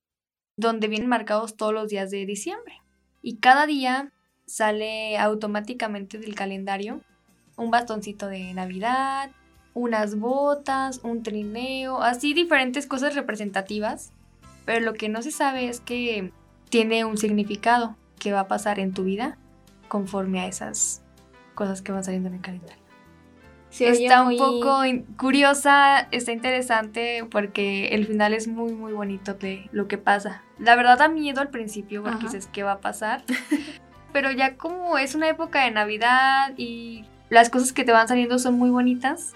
donde 0.57 0.89
vienen 0.89 1.09
marcados 1.09 1.57
todos 1.57 1.73
los 1.73 1.89
días 1.89 2.11
de 2.11 2.27
diciembre. 2.27 2.83
Y 3.23 3.37
cada 3.37 3.67
día 3.67 4.13
sale 4.47 5.19
automáticamente 5.19 6.19
del 6.19 6.35
calendario 6.35 7.01
un 7.57 7.71
bastoncito 7.71 8.29
de 8.29 8.55
Navidad, 8.55 9.31
unas 9.75 10.19
botas, 10.19 11.01
un 11.03 11.23
trineo, 11.23 12.03
así 12.03 12.35
diferentes 12.35 12.87
cosas 12.87 13.15
representativas. 13.15 14.13
Pero 14.65 14.81
lo 14.81 14.95
que 14.95 15.09
no 15.09 15.23
se 15.23 15.31
sabe 15.31 15.69
es 15.69 15.81
que 15.81 16.33
tiene 16.69 17.05
un 17.05 17.17
significado 17.17 17.97
que 18.19 18.33
va 18.33 18.41
a 18.41 18.49
pasar 18.49 18.79
en 18.79 18.93
tu 18.93 19.05
vida 19.05 19.39
conforme 19.89 20.41
a 20.41 20.47
esas 20.47 21.03
cosas 21.55 21.83
que 21.83 21.93
van 21.93 22.05
saliendo 22.05 22.29
en 22.29 22.35
el 22.37 22.41
calendario. 22.41 22.88
Se 23.71 23.89
está 23.91 24.23
muy- 24.25 24.35
un 24.35 24.61
poco 24.61 24.83
curiosa, 25.19 26.09
está 26.11 26.33
interesante 26.33 27.25
porque 27.31 27.89
el 27.89 28.07
final 28.07 28.33
es 28.33 28.49
muy 28.49 28.73
muy 28.73 28.93
bonito 28.93 29.35
de 29.35 29.69
lo 29.73 29.89
que 29.89 29.99
pasa. 29.99 30.43
La 30.59 30.75
verdad 30.75 30.99
da 30.99 31.09
miedo 31.09 31.41
al 31.41 31.51
principio 31.51 32.03
porque 32.03 32.17
Ajá. 32.19 32.27
dices 32.27 32.49
qué 32.53 32.63
va 32.63 32.73
a 32.73 32.79
pasar. 32.81 33.23
Pero 34.13 34.31
ya 34.33 34.57
como 34.57 34.97
es 34.97 35.15
una 35.15 35.29
época 35.29 35.65
de 35.65 35.71
Navidad 35.71 36.55
y 36.57 37.05
las 37.29 37.51
cosas 37.51 37.73
que 37.75 37.85
te 37.85 37.93
van 37.93 38.09
saliendo 38.09 38.39
son 38.39 38.55
muy 38.59 38.71
bonitas, 38.71 39.35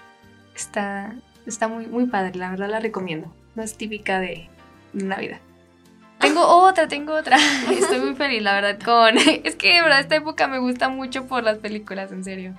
está, 0.55 1.13
está 1.45 1.67
muy, 1.67 1.85
muy 1.85 2.07
padre, 2.07 2.35
la 2.35 2.49
verdad 2.49 2.69
la 2.69 2.79
recomiendo. 2.79 3.31
No 3.55 3.61
es 3.61 3.77
típica 3.77 4.19
de 4.19 4.49
Navidad. 4.93 5.39
Tengo 6.19 6.41
otra, 6.47 6.87
tengo 6.87 7.13
otra. 7.13 7.37
Estoy 7.71 7.99
muy 7.99 8.15
feliz, 8.15 8.41
la 8.41 8.53
verdad, 8.53 8.79
con... 8.83 9.17
Es 9.17 9.55
que 9.55 9.73
de 9.75 9.81
verdad 9.81 9.99
esta 9.99 10.15
época 10.15 10.47
me 10.47 10.57
gusta 10.57 10.87
mucho 10.89 11.27
por 11.27 11.43
las 11.43 11.57
películas, 11.59 12.11
en 12.13 12.23
serio. 12.23 12.55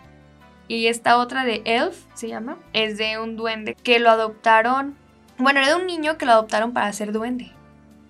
Y 0.68 0.86
esta 0.86 1.18
otra 1.18 1.44
de 1.44 1.62
Elf, 1.64 1.96
se 2.14 2.28
llama, 2.28 2.56
es 2.72 2.96
de 2.98 3.18
un 3.18 3.36
duende 3.36 3.74
que 3.74 3.98
lo 3.98 4.10
adoptaron... 4.10 4.96
Bueno, 5.36 5.58
era 5.60 5.68
de 5.68 5.74
un 5.74 5.86
niño 5.86 6.16
que 6.16 6.26
lo 6.26 6.32
adoptaron 6.32 6.72
para 6.72 6.92
ser 6.92 7.12
duende. 7.12 7.50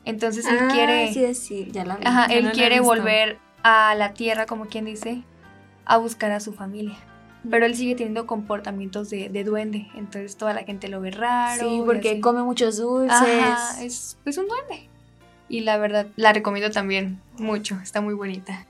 Entonces 0.05 0.47
él 0.47 0.59
Ah, 0.61 0.69
quiere... 0.73 1.13
Sí, 1.13 1.35
sí, 1.35 1.69
ya 1.73 1.85
la 1.85 1.97
vi. 1.97 2.07
Ajá, 2.07 2.27
él 2.27 2.45
no 2.45 2.53
quiere 2.53 2.81
volver 2.81 3.39
a 3.63 3.95
la 3.95 4.13
tierra, 4.13 4.47
como 4.47 4.67
quien 4.67 4.85
dice, 4.85 5.23
a 5.87 5.97
buscar 5.97 6.31
a 6.33 6.41
su 6.41 6.53
familia. 6.53 6.97
Pero 7.51 7.67
él 7.67 7.75
sigue 7.75 7.95
teniendo 7.95 8.27
comportamientos 8.27 9.11
de, 9.11 9.29
de 9.31 9.45
duende. 9.45 9.89
Entonces 9.97 10.37
toda 10.37 10.55
la 10.55 10.63
gente 10.65 10.89
lo 10.89 11.01
ve 11.01 11.11
raro. 11.11 11.61
Sí, 11.61 11.83
porque 11.85 12.21
come 12.21 12.43
muchos 12.43 12.77
dulces. 12.79 13.11
Ajá, 13.13 13.83
es, 13.83 14.17
es 14.25 14.39
un 14.39 14.47
duende. 14.49 14.89
Y 15.49 15.61
la 15.61 15.77
verdad, 15.77 16.07
la 16.17 16.33
recomiendo 16.33 16.71
también 16.71 17.21
mucho. 17.39 17.79
Está 17.83 18.01
muy 18.01 18.15
bonita. 18.15 18.67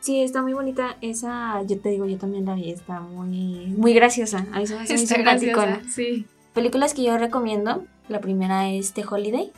Sí, 0.00 0.22
está 0.22 0.42
muy 0.42 0.52
bonita. 0.52 0.96
Esa, 1.00 1.62
yo 1.62 1.78
te 1.80 1.88
digo, 1.88 2.06
yo 2.06 2.18
también 2.18 2.44
la 2.44 2.54
vi. 2.54 2.70
Está 2.70 3.00
muy, 3.00 3.66
muy 3.76 3.92
graciosa. 3.92 4.46
A 4.52 4.60
mí 4.60 4.66
se 4.66 4.76
me 4.76 4.82
hace 4.82 5.22
graciosa, 5.22 5.80
Sí. 5.88 6.26
Películas 6.52 6.94
que 6.94 7.02
yo 7.02 7.18
recomiendo. 7.18 7.84
La 8.08 8.20
primera 8.20 8.68
es 8.68 8.92
The 8.92 9.04
Holiday. 9.08 9.52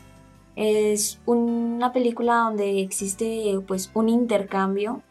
Es 0.55 1.19
una 1.25 1.93
película 1.93 2.37
donde 2.37 2.81
existe 2.81 3.59
pues 3.67 3.91
un 3.93 4.09
intercambio. 4.09 5.01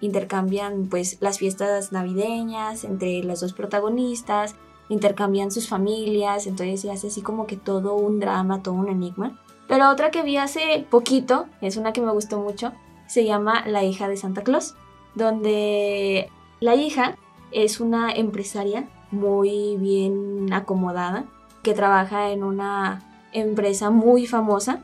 Intercambian 0.00 0.88
pues 0.88 1.18
las 1.20 1.38
fiestas 1.38 1.92
navideñas 1.92 2.84
entre 2.84 3.22
las 3.22 3.40
dos 3.40 3.52
protagonistas. 3.52 4.56
Intercambian 4.88 5.50
sus 5.50 5.68
familias. 5.68 6.46
Entonces 6.46 6.80
se 6.80 6.90
hace 6.90 7.06
así 7.06 7.22
como 7.22 7.46
que 7.46 7.56
todo 7.56 7.94
un 7.94 8.20
drama, 8.20 8.62
todo 8.62 8.74
un 8.74 8.88
enigma. 8.88 9.38
Pero 9.68 9.90
otra 9.90 10.10
que 10.10 10.22
vi 10.22 10.38
hace 10.38 10.86
poquito, 10.90 11.46
es 11.60 11.76
una 11.76 11.92
que 11.92 12.00
me 12.00 12.10
gustó 12.10 12.40
mucho, 12.40 12.72
se 13.08 13.24
llama 13.24 13.64
La 13.66 13.82
hija 13.82 14.08
de 14.08 14.16
Santa 14.16 14.42
Claus. 14.42 14.76
Donde 15.14 16.30
la 16.60 16.76
hija 16.76 17.16
es 17.50 17.80
una 17.80 18.12
empresaria 18.12 18.88
muy 19.10 19.76
bien 19.78 20.52
acomodada 20.52 21.24
que 21.62 21.74
trabaja 21.74 22.30
en 22.30 22.44
una 22.44 23.02
empresa 23.32 23.90
muy 23.90 24.26
famosa. 24.26 24.82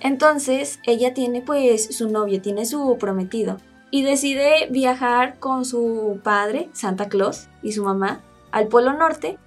Entonces 0.00 0.80
ella 0.84 1.14
tiene 1.14 1.42
pues 1.42 1.94
su 1.96 2.08
novio, 2.08 2.40
tiene 2.40 2.64
su 2.66 2.96
prometido 2.98 3.58
y 3.90 4.02
decide 4.02 4.68
viajar 4.70 5.38
con 5.38 5.64
su 5.64 6.20
padre, 6.22 6.68
Santa 6.72 7.08
Claus, 7.08 7.48
y 7.62 7.72
su 7.72 7.84
mamá 7.84 8.20
al 8.50 8.68
Polo 8.68 8.92
Norte 8.92 9.38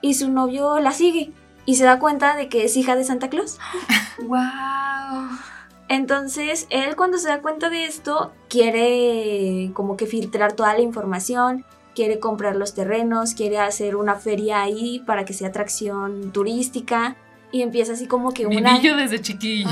y 0.00 0.14
su 0.14 0.30
novio 0.30 0.78
la 0.78 0.92
sigue 0.92 1.32
y 1.64 1.76
se 1.76 1.84
da 1.84 1.98
cuenta 1.98 2.36
de 2.36 2.48
que 2.48 2.64
es 2.64 2.76
hija 2.76 2.96
de 2.96 3.04
Santa 3.04 3.28
Claus. 3.28 3.58
¡Wow! 4.22 5.55
Entonces, 5.88 6.66
él 6.70 6.96
cuando 6.96 7.18
se 7.18 7.28
da 7.28 7.40
cuenta 7.40 7.70
de 7.70 7.84
esto, 7.84 8.32
quiere 8.48 9.70
como 9.74 9.96
que 9.96 10.06
filtrar 10.06 10.52
toda 10.54 10.74
la 10.74 10.80
información, 10.80 11.64
quiere 11.94 12.18
comprar 12.18 12.56
los 12.56 12.74
terrenos, 12.74 13.34
quiere 13.34 13.58
hacer 13.58 13.96
una 13.96 14.16
feria 14.16 14.62
ahí 14.62 15.02
para 15.06 15.24
que 15.24 15.32
sea 15.32 15.48
atracción 15.48 16.32
turística 16.32 17.16
y 17.52 17.62
empieza 17.62 17.92
así 17.92 18.06
como 18.06 18.32
que 18.32 18.46
una 18.46 18.72
Vivillo 18.74 18.96
desde 18.96 19.20
chiquillo. 19.20 19.70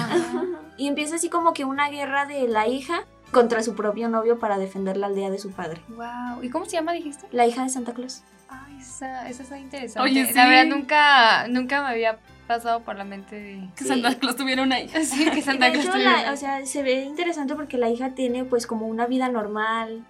y 0.76 0.88
empieza 0.88 1.16
así 1.16 1.28
como 1.28 1.52
que 1.52 1.64
una 1.64 1.90
guerra 1.90 2.26
de 2.26 2.46
la 2.48 2.68
hija 2.68 3.04
contra 3.32 3.62
su 3.64 3.74
propio 3.74 4.08
novio 4.08 4.38
para 4.38 4.58
defender 4.58 4.96
la 4.96 5.08
aldea 5.08 5.28
de 5.30 5.38
su 5.38 5.50
padre. 5.50 5.80
¡Wow! 5.88 6.42
¿Y 6.42 6.50
cómo 6.50 6.64
se 6.66 6.72
llama, 6.72 6.92
dijiste? 6.92 7.26
La 7.32 7.46
hija 7.46 7.64
de 7.64 7.68
Santa 7.70 7.92
Claus. 7.92 8.22
Ay, 8.48 8.78
esa, 8.80 9.28
esa 9.28 9.42
está 9.42 9.58
interesante. 9.58 10.08
Oye, 10.08 10.22
La 10.22 10.28
sí. 10.28 10.34
verdad, 10.34 10.66
nunca, 10.66 11.48
nunca 11.48 11.82
me 11.82 11.88
había 11.88 12.18
pasado 12.44 12.80
por 12.80 12.96
la 12.96 13.04
mente 13.04 13.36
de... 13.36 13.68
Que 13.76 13.84
Santa 13.84 14.14
Claus 14.18 14.36
tuviera 14.36 14.62
una 14.62 14.80
hija. 14.80 15.02
Sí, 15.04 15.24
que 15.30 15.38
Y 15.38 15.42
Santa 15.42 15.66
de 15.66 15.72
Claus 15.72 15.84
hecho, 15.86 15.92
tuviera- 15.92 16.22
la- 16.22 16.32
o 16.32 16.36
sea, 16.36 16.64
se 16.66 16.82
ve 16.82 17.04
interesante 17.04 17.54
porque 17.54 17.78
la 17.78 17.90
hija 17.90 18.14
tiene 18.14 18.44
pues 18.44 18.66
como 18.66 18.86
una 18.86 19.06
vida 19.06 19.28
normal. 19.28 20.04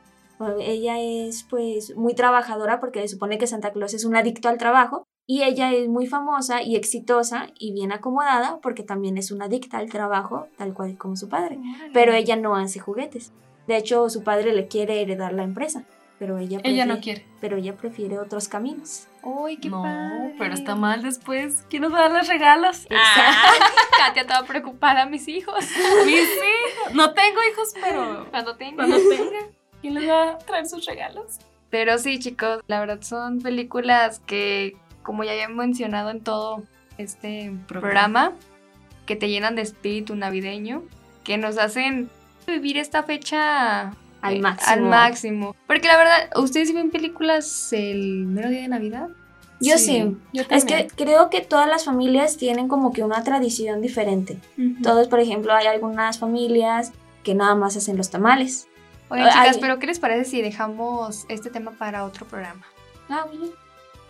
Ella 0.60 0.98
es 1.00 1.44
pues 1.44 1.96
muy 1.96 2.14
trabajadora 2.14 2.80
porque 2.80 3.00
se 3.02 3.08
supone 3.08 3.38
que 3.38 3.46
Santa 3.46 3.72
Claus 3.72 3.94
es 3.94 4.04
un 4.04 4.16
adicto 4.16 4.48
al 4.48 4.58
trabajo. 4.58 5.04
Y 5.26 5.42
ella 5.42 5.72
es 5.72 5.88
muy 5.88 6.06
famosa 6.06 6.62
y 6.62 6.76
exitosa 6.76 7.46
y 7.58 7.72
bien 7.72 7.92
acomodada 7.92 8.58
porque 8.60 8.82
también 8.82 9.16
es 9.16 9.30
una 9.30 9.46
adicta 9.46 9.78
al 9.78 9.88
trabajo, 9.88 10.48
tal 10.58 10.74
cual 10.74 10.98
como 10.98 11.16
su 11.16 11.30
padre. 11.30 11.58
Pero 11.94 12.12
ella 12.12 12.36
no 12.36 12.56
hace 12.56 12.78
juguetes. 12.78 13.32
De 13.66 13.78
hecho, 13.78 14.10
su 14.10 14.22
padre 14.22 14.52
le 14.52 14.68
quiere 14.68 15.00
heredar 15.00 15.32
la 15.32 15.44
empresa. 15.44 15.84
Pero 16.18 16.36
ella, 16.38 16.60
Ella 16.62 16.84
no 16.84 17.00
quiere. 17.00 17.24
Pero 17.40 17.56
ella 17.56 17.74
prefiere 17.74 18.18
otros 18.18 18.48
caminos. 18.48 19.06
¡Uy, 19.24 19.56
qué 19.56 19.70
no, 19.70 19.82
padre! 19.82 20.34
pero 20.38 20.54
está 20.54 20.76
mal 20.76 21.02
después. 21.02 21.64
¿Quién 21.70 21.82
nos 21.82 21.92
va 21.92 21.98
a 21.98 22.02
dar 22.02 22.12
los 22.12 22.28
regalos? 22.28 22.86
Ah, 22.96 23.52
Katia 23.98 24.26
toda 24.26 24.44
preocupada, 24.44 25.06
mis 25.06 25.26
hijos. 25.28 25.64
Mis 26.06 26.18
hijos. 26.18 26.94
No 26.94 27.14
tengo 27.14 27.38
hijos, 27.50 27.72
pero 27.80 28.26
Cuando 28.30 28.56
tenga. 28.56 28.76
cuando 28.84 28.96
tenga, 29.08 29.38
¿quién 29.80 29.94
les 29.94 30.08
va 30.08 30.30
a 30.32 30.38
traer 30.38 30.66
sus 30.66 30.84
regalos? 30.84 31.38
Pero 31.70 31.96
sí, 31.98 32.18
chicos, 32.18 32.60
la 32.66 32.80
verdad 32.80 33.00
son 33.02 33.40
películas 33.40 34.20
que, 34.26 34.76
como 35.02 35.24
ya 35.24 35.32
había 35.32 35.48
mencionado 35.48 36.10
en 36.10 36.20
todo 36.22 36.62
este 36.98 37.52
programa, 37.66 38.32
que 39.06 39.16
te 39.16 39.28
llenan 39.28 39.54
de 39.54 39.62
espíritu 39.62 40.14
navideño, 40.16 40.82
que 41.24 41.38
nos 41.38 41.56
hacen 41.58 42.10
vivir 42.46 42.76
esta 42.78 43.02
fecha 43.02 43.92
Al 44.24 44.34
eh, 44.36 44.40
máximo. 44.40 44.72
al 44.72 44.82
máximo. 44.82 45.56
Porque 45.66 45.86
la 45.88 45.96
verdad, 45.96 46.30
¿ustedes 46.36 46.68
sí 46.68 46.74
ven 46.74 46.90
películas 46.90 47.72
el 47.72 48.26
mero 48.26 48.48
día 48.48 48.62
de 48.62 48.68
Navidad? 48.68 49.08
Yo 49.60 49.78
sí. 49.78 50.16
Yo 50.32 50.42
Es 50.50 50.64
que 50.64 50.88
creo 50.94 51.30
que 51.30 51.40
todas 51.40 51.68
las 51.68 51.84
familias 51.84 52.36
tienen 52.36 52.68
como 52.68 52.92
que 52.92 53.02
una 53.02 53.22
tradición 53.22 53.80
diferente. 53.80 54.38
Todos, 54.82 55.08
por 55.08 55.20
ejemplo, 55.20 55.52
hay 55.54 55.66
algunas 55.66 56.18
familias 56.18 56.92
que 57.22 57.34
nada 57.34 57.54
más 57.54 57.76
hacen 57.76 57.96
los 57.96 58.10
tamales. 58.10 58.66
Oigan, 59.08 59.28
chicas, 59.28 59.48
Ay. 59.54 59.58
pero 59.60 59.78
¿qué 59.78 59.86
les 59.86 59.98
parece 60.00 60.28
si 60.28 60.42
dejamos 60.42 61.24
este 61.28 61.50
tema 61.50 61.70
para 61.72 62.04
otro 62.04 62.26
programa? 62.26 62.64
Ah, 63.08 63.26
bien. 63.30 63.50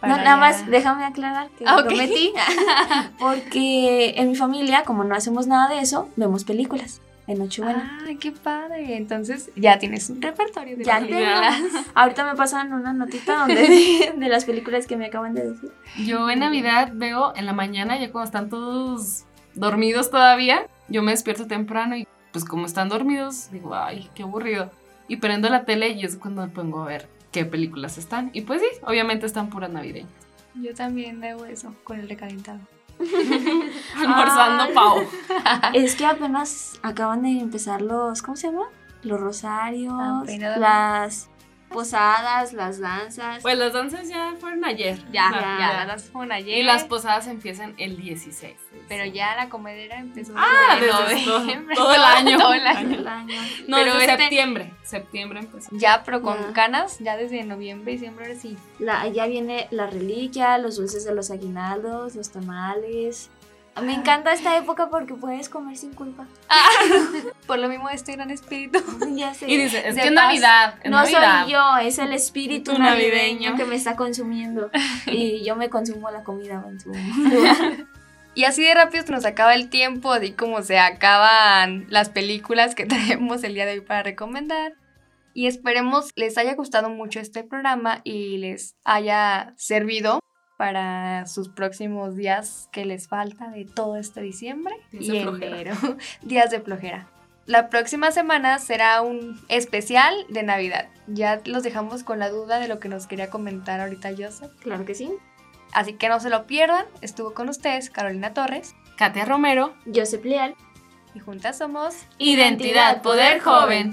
No, 0.02 0.08
nada 0.08 0.22
ya- 0.24 0.36
más 0.36 0.66
déjame 0.66 1.04
aclarar 1.04 1.48
que 1.58 1.64
Ah, 1.66 1.76
lo 1.80 1.86
prometí. 1.86 2.32
Porque 3.18 4.14
en 4.16 4.28
mi 4.28 4.36
familia, 4.36 4.82
como 4.84 5.04
no 5.04 5.14
hacemos 5.14 5.46
nada 5.46 5.68
de 5.68 5.80
eso, 5.80 6.08
vemos 6.16 6.44
películas 6.44 7.00
en 7.26 7.38
Nochebuena. 7.38 8.00
¡Ay, 8.06 8.16
qué 8.16 8.32
padre! 8.32 8.96
Entonces 8.96 9.50
ya 9.56 9.78
tienes 9.78 10.10
un 10.10 10.20
repertorio 10.20 10.76
de 10.76 10.84
ya 10.84 11.00
películas. 11.00 11.56
tengo. 11.56 11.84
Ahorita 11.94 12.24
me 12.24 12.36
pasan 12.36 12.72
una 12.72 12.92
notita 12.92 13.40
donde 13.40 14.12
de, 14.16 14.28
las 14.28 14.44
películas 14.44 14.86
que 14.86 14.96
me 14.96 15.06
acaban 15.06 15.34
de 15.34 15.50
decir. 15.50 15.72
Yo 16.04 16.28
en 16.30 16.40
Navidad 16.40 16.92
veo 16.94 17.32
en 17.36 17.46
la 17.46 17.52
mañana, 17.52 17.98
ya 17.98 18.10
cuando 18.10 18.26
están 18.26 18.48
todos 18.48 19.24
dormidos 19.54 20.10
todavía, 20.10 20.66
yo 20.88 21.02
me 21.02 21.12
despierto 21.12 21.46
temprano 21.46 21.96
y 21.96 22.06
pues 22.32 22.44
como 22.44 22.66
están 22.66 22.88
dormidos, 22.88 23.50
digo, 23.52 23.74
ay, 23.74 24.10
qué 24.14 24.24
aburrido. 24.24 24.70
Y 25.06 25.16
prendo 25.16 25.48
la 25.48 25.64
tele 25.64 25.90
y 25.90 26.04
es 26.04 26.16
cuando 26.16 26.42
me 26.42 26.48
pongo 26.48 26.82
a 26.82 26.86
ver 26.86 27.08
qué 27.30 27.44
películas 27.44 27.98
están. 27.98 28.30
Y 28.32 28.42
pues 28.42 28.60
sí, 28.60 28.66
obviamente 28.86 29.26
están 29.26 29.50
puras 29.50 29.70
navideñas. 29.70 30.10
Yo 30.54 30.74
también 30.74 31.22
hago 31.24 31.44
eso 31.46 31.74
con 31.84 32.00
el 32.00 32.08
recalentado. 32.08 32.60
Almorzando 33.96 34.64
Ay. 34.64 34.74
pavo. 34.74 35.02
Es 35.74 35.94
que 35.96 36.06
apenas 36.06 36.78
acaban 36.82 37.22
de 37.22 37.40
empezar 37.40 37.82
los, 37.82 38.22
¿cómo 38.22 38.36
se 38.36 38.48
llama? 38.48 38.66
Los 39.02 39.20
rosarios, 39.20 39.94
Apenas. 40.22 40.58
las 40.58 41.30
posadas, 41.68 42.52
las 42.52 42.78
danzas. 42.80 43.42
Pues 43.42 43.58
las 43.58 43.72
danzas 43.72 44.08
ya 44.08 44.34
fueron 44.40 44.64
ayer. 44.64 44.98
Ya, 45.12 45.28
Ah, 45.34 45.56
ya, 45.58 45.84
las 45.86 46.04
fueron 46.04 46.32
ayer. 46.32 46.58
Y 46.58 46.62
las 46.62 46.84
posadas 46.84 47.26
empiezan 47.26 47.74
el 47.78 47.96
16. 47.96 48.54
Pero 48.88 49.04
ya 49.06 49.34
la 49.36 49.48
comedera 49.48 49.98
empezó 49.98 50.34
Ah, 50.36 50.76
desde 50.78 51.24
todo- 51.24 51.38
noviembre. 51.40 51.74
todo 51.76 51.94
el 51.94 52.02
año. 52.04 52.38
Todo 52.38 52.54
el 52.54 52.66
año. 52.66 52.98
el 52.98 53.08
año. 53.08 53.42
No, 53.66 53.76
Pero 53.78 53.94
desde 53.94 54.10
este- 54.12 54.22
septiembre. 54.22 54.72
Septiembre 54.84 55.40
empezó. 55.40 55.70
Ya, 55.72 56.02
pero 56.04 56.22
con 56.22 56.38
Ya. 56.38 56.52
canas, 56.52 56.98
ya 57.00 57.16
desde 57.16 57.42
noviembre, 57.44 57.92
diciembre, 57.92 58.26
ahora 58.26 58.38
sí. 58.38 58.56
La- 58.78 59.08
ya 59.08 59.26
viene 59.26 59.66
la 59.70 59.86
reliquia, 59.86 60.58
los 60.58 60.76
dulces 60.76 61.04
de 61.04 61.14
los 61.14 61.30
aguinaldos, 61.30 62.14
los 62.14 62.30
tamales. 62.30 63.30
Me 63.82 63.92
encanta 63.94 64.32
esta 64.32 64.56
época 64.56 64.88
porque 64.88 65.14
puedes 65.14 65.48
comer 65.48 65.76
sin 65.76 65.92
culpa. 65.94 66.26
Por 67.46 67.58
lo 67.58 67.68
mismo, 67.68 67.90
este 67.90 68.12
gran 68.12 68.30
espíritu. 68.30 68.78
ya 69.14 69.34
sé. 69.34 69.50
Y 69.50 69.56
dice, 69.56 69.88
es 69.88 69.96
que 69.96 70.06
es. 70.06 70.12
Navidad. 70.12 70.76
es 70.82 70.90
no 70.90 70.98
Navidad. 70.98 71.42
soy 71.42 71.52
yo, 71.52 71.76
es 71.78 71.98
el 71.98 72.12
espíritu 72.12 72.72
Tu 72.72 72.78
navideño, 72.78 73.10
navideño. 73.14 73.56
que 73.56 73.64
me 73.64 73.74
está 73.74 73.96
consumiendo. 73.96 74.70
Y 75.06 75.44
yo 75.44 75.56
me 75.56 75.70
consumo 75.70 76.10
la 76.10 76.22
comida 76.22 76.64
Y 78.36 78.44
así 78.44 78.64
de 78.64 78.74
rápido 78.74 79.04
se 79.04 79.12
nos 79.12 79.24
acaba 79.24 79.54
el 79.54 79.70
tiempo, 79.70 80.12
así 80.12 80.32
como 80.32 80.62
se 80.62 80.78
acaban 80.78 81.86
las 81.88 82.08
películas 82.08 82.74
que 82.74 82.86
traemos 82.86 83.42
el 83.44 83.54
día 83.54 83.66
de 83.66 83.72
hoy 83.72 83.80
para 83.80 84.02
recomendar. 84.02 84.74
Y 85.34 85.46
esperemos 85.48 86.10
les 86.14 86.38
haya 86.38 86.54
gustado 86.54 86.90
mucho 86.90 87.18
este 87.18 87.42
programa 87.42 88.00
y 88.04 88.38
les 88.38 88.76
haya 88.84 89.52
servido 89.56 90.20
para 90.56 91.26
sus 91.26 91.48
próximos 91.48 92.16
días 92.16 92.68
que 92.72 92.84
les 92.84 93.08
falta 93.08 93.48
de 93.50 93.64
todo 93.64 93.96
este 93.96 94.20
diciembre 94.20 94.74
Días 94.92 95.26
y 95.40 95.44
enero. 95.44 95.74
días 96.22 96.50
de 96.50 96.60
flojera. 96.60 97.08
La 97.46 97.68
próxima 97.68 98.10
semana 98.10 98.58
será 98.58 99.02
un 99.02 99.38
especial 99.48 100.14
de 100.30 100.42
Navidad. 100.42 100.88
Ya 101.06 101.42
los 101.44 101.62
dejamos 101.62 102.02
con 102.02 102.18
la 102.18 102.30
duda 102.30 102.58
de 102.58 102.68
lo 102.68 102.80
que 102.80 102.88
nos 102.88 103.06
quería 103.06 103.28
comentar 103.28 103.80
ahorita 103.80 104.10
Joseph. 104.16 104.52
Claro 104.60 104.84
que 104.86 104.94
sí. 104.94 105.12
Así 105.72 105.94
que 105.94 106.08
no 106.08 106.20
se 106.20 106.30
lo 106.30 106.46
pierdan. 106.46 106.86
Estuvo 107.02 107.34
con 107.34 107.48
ustedes 107.48 107.90
Carolina 107.90 108.32
Torres 108.32 108.74
Katia 108.96 109.24
Romero. 109.24 109.74
Joseph 109.92 110.24
Leal. 110.24 110.54
y 111.14 111.18
juntas 111.18 111.58
somos 111.58 111.94
Identidad, 112.18 113.02
poder 113.02 113.40
joven. 113.40 113.92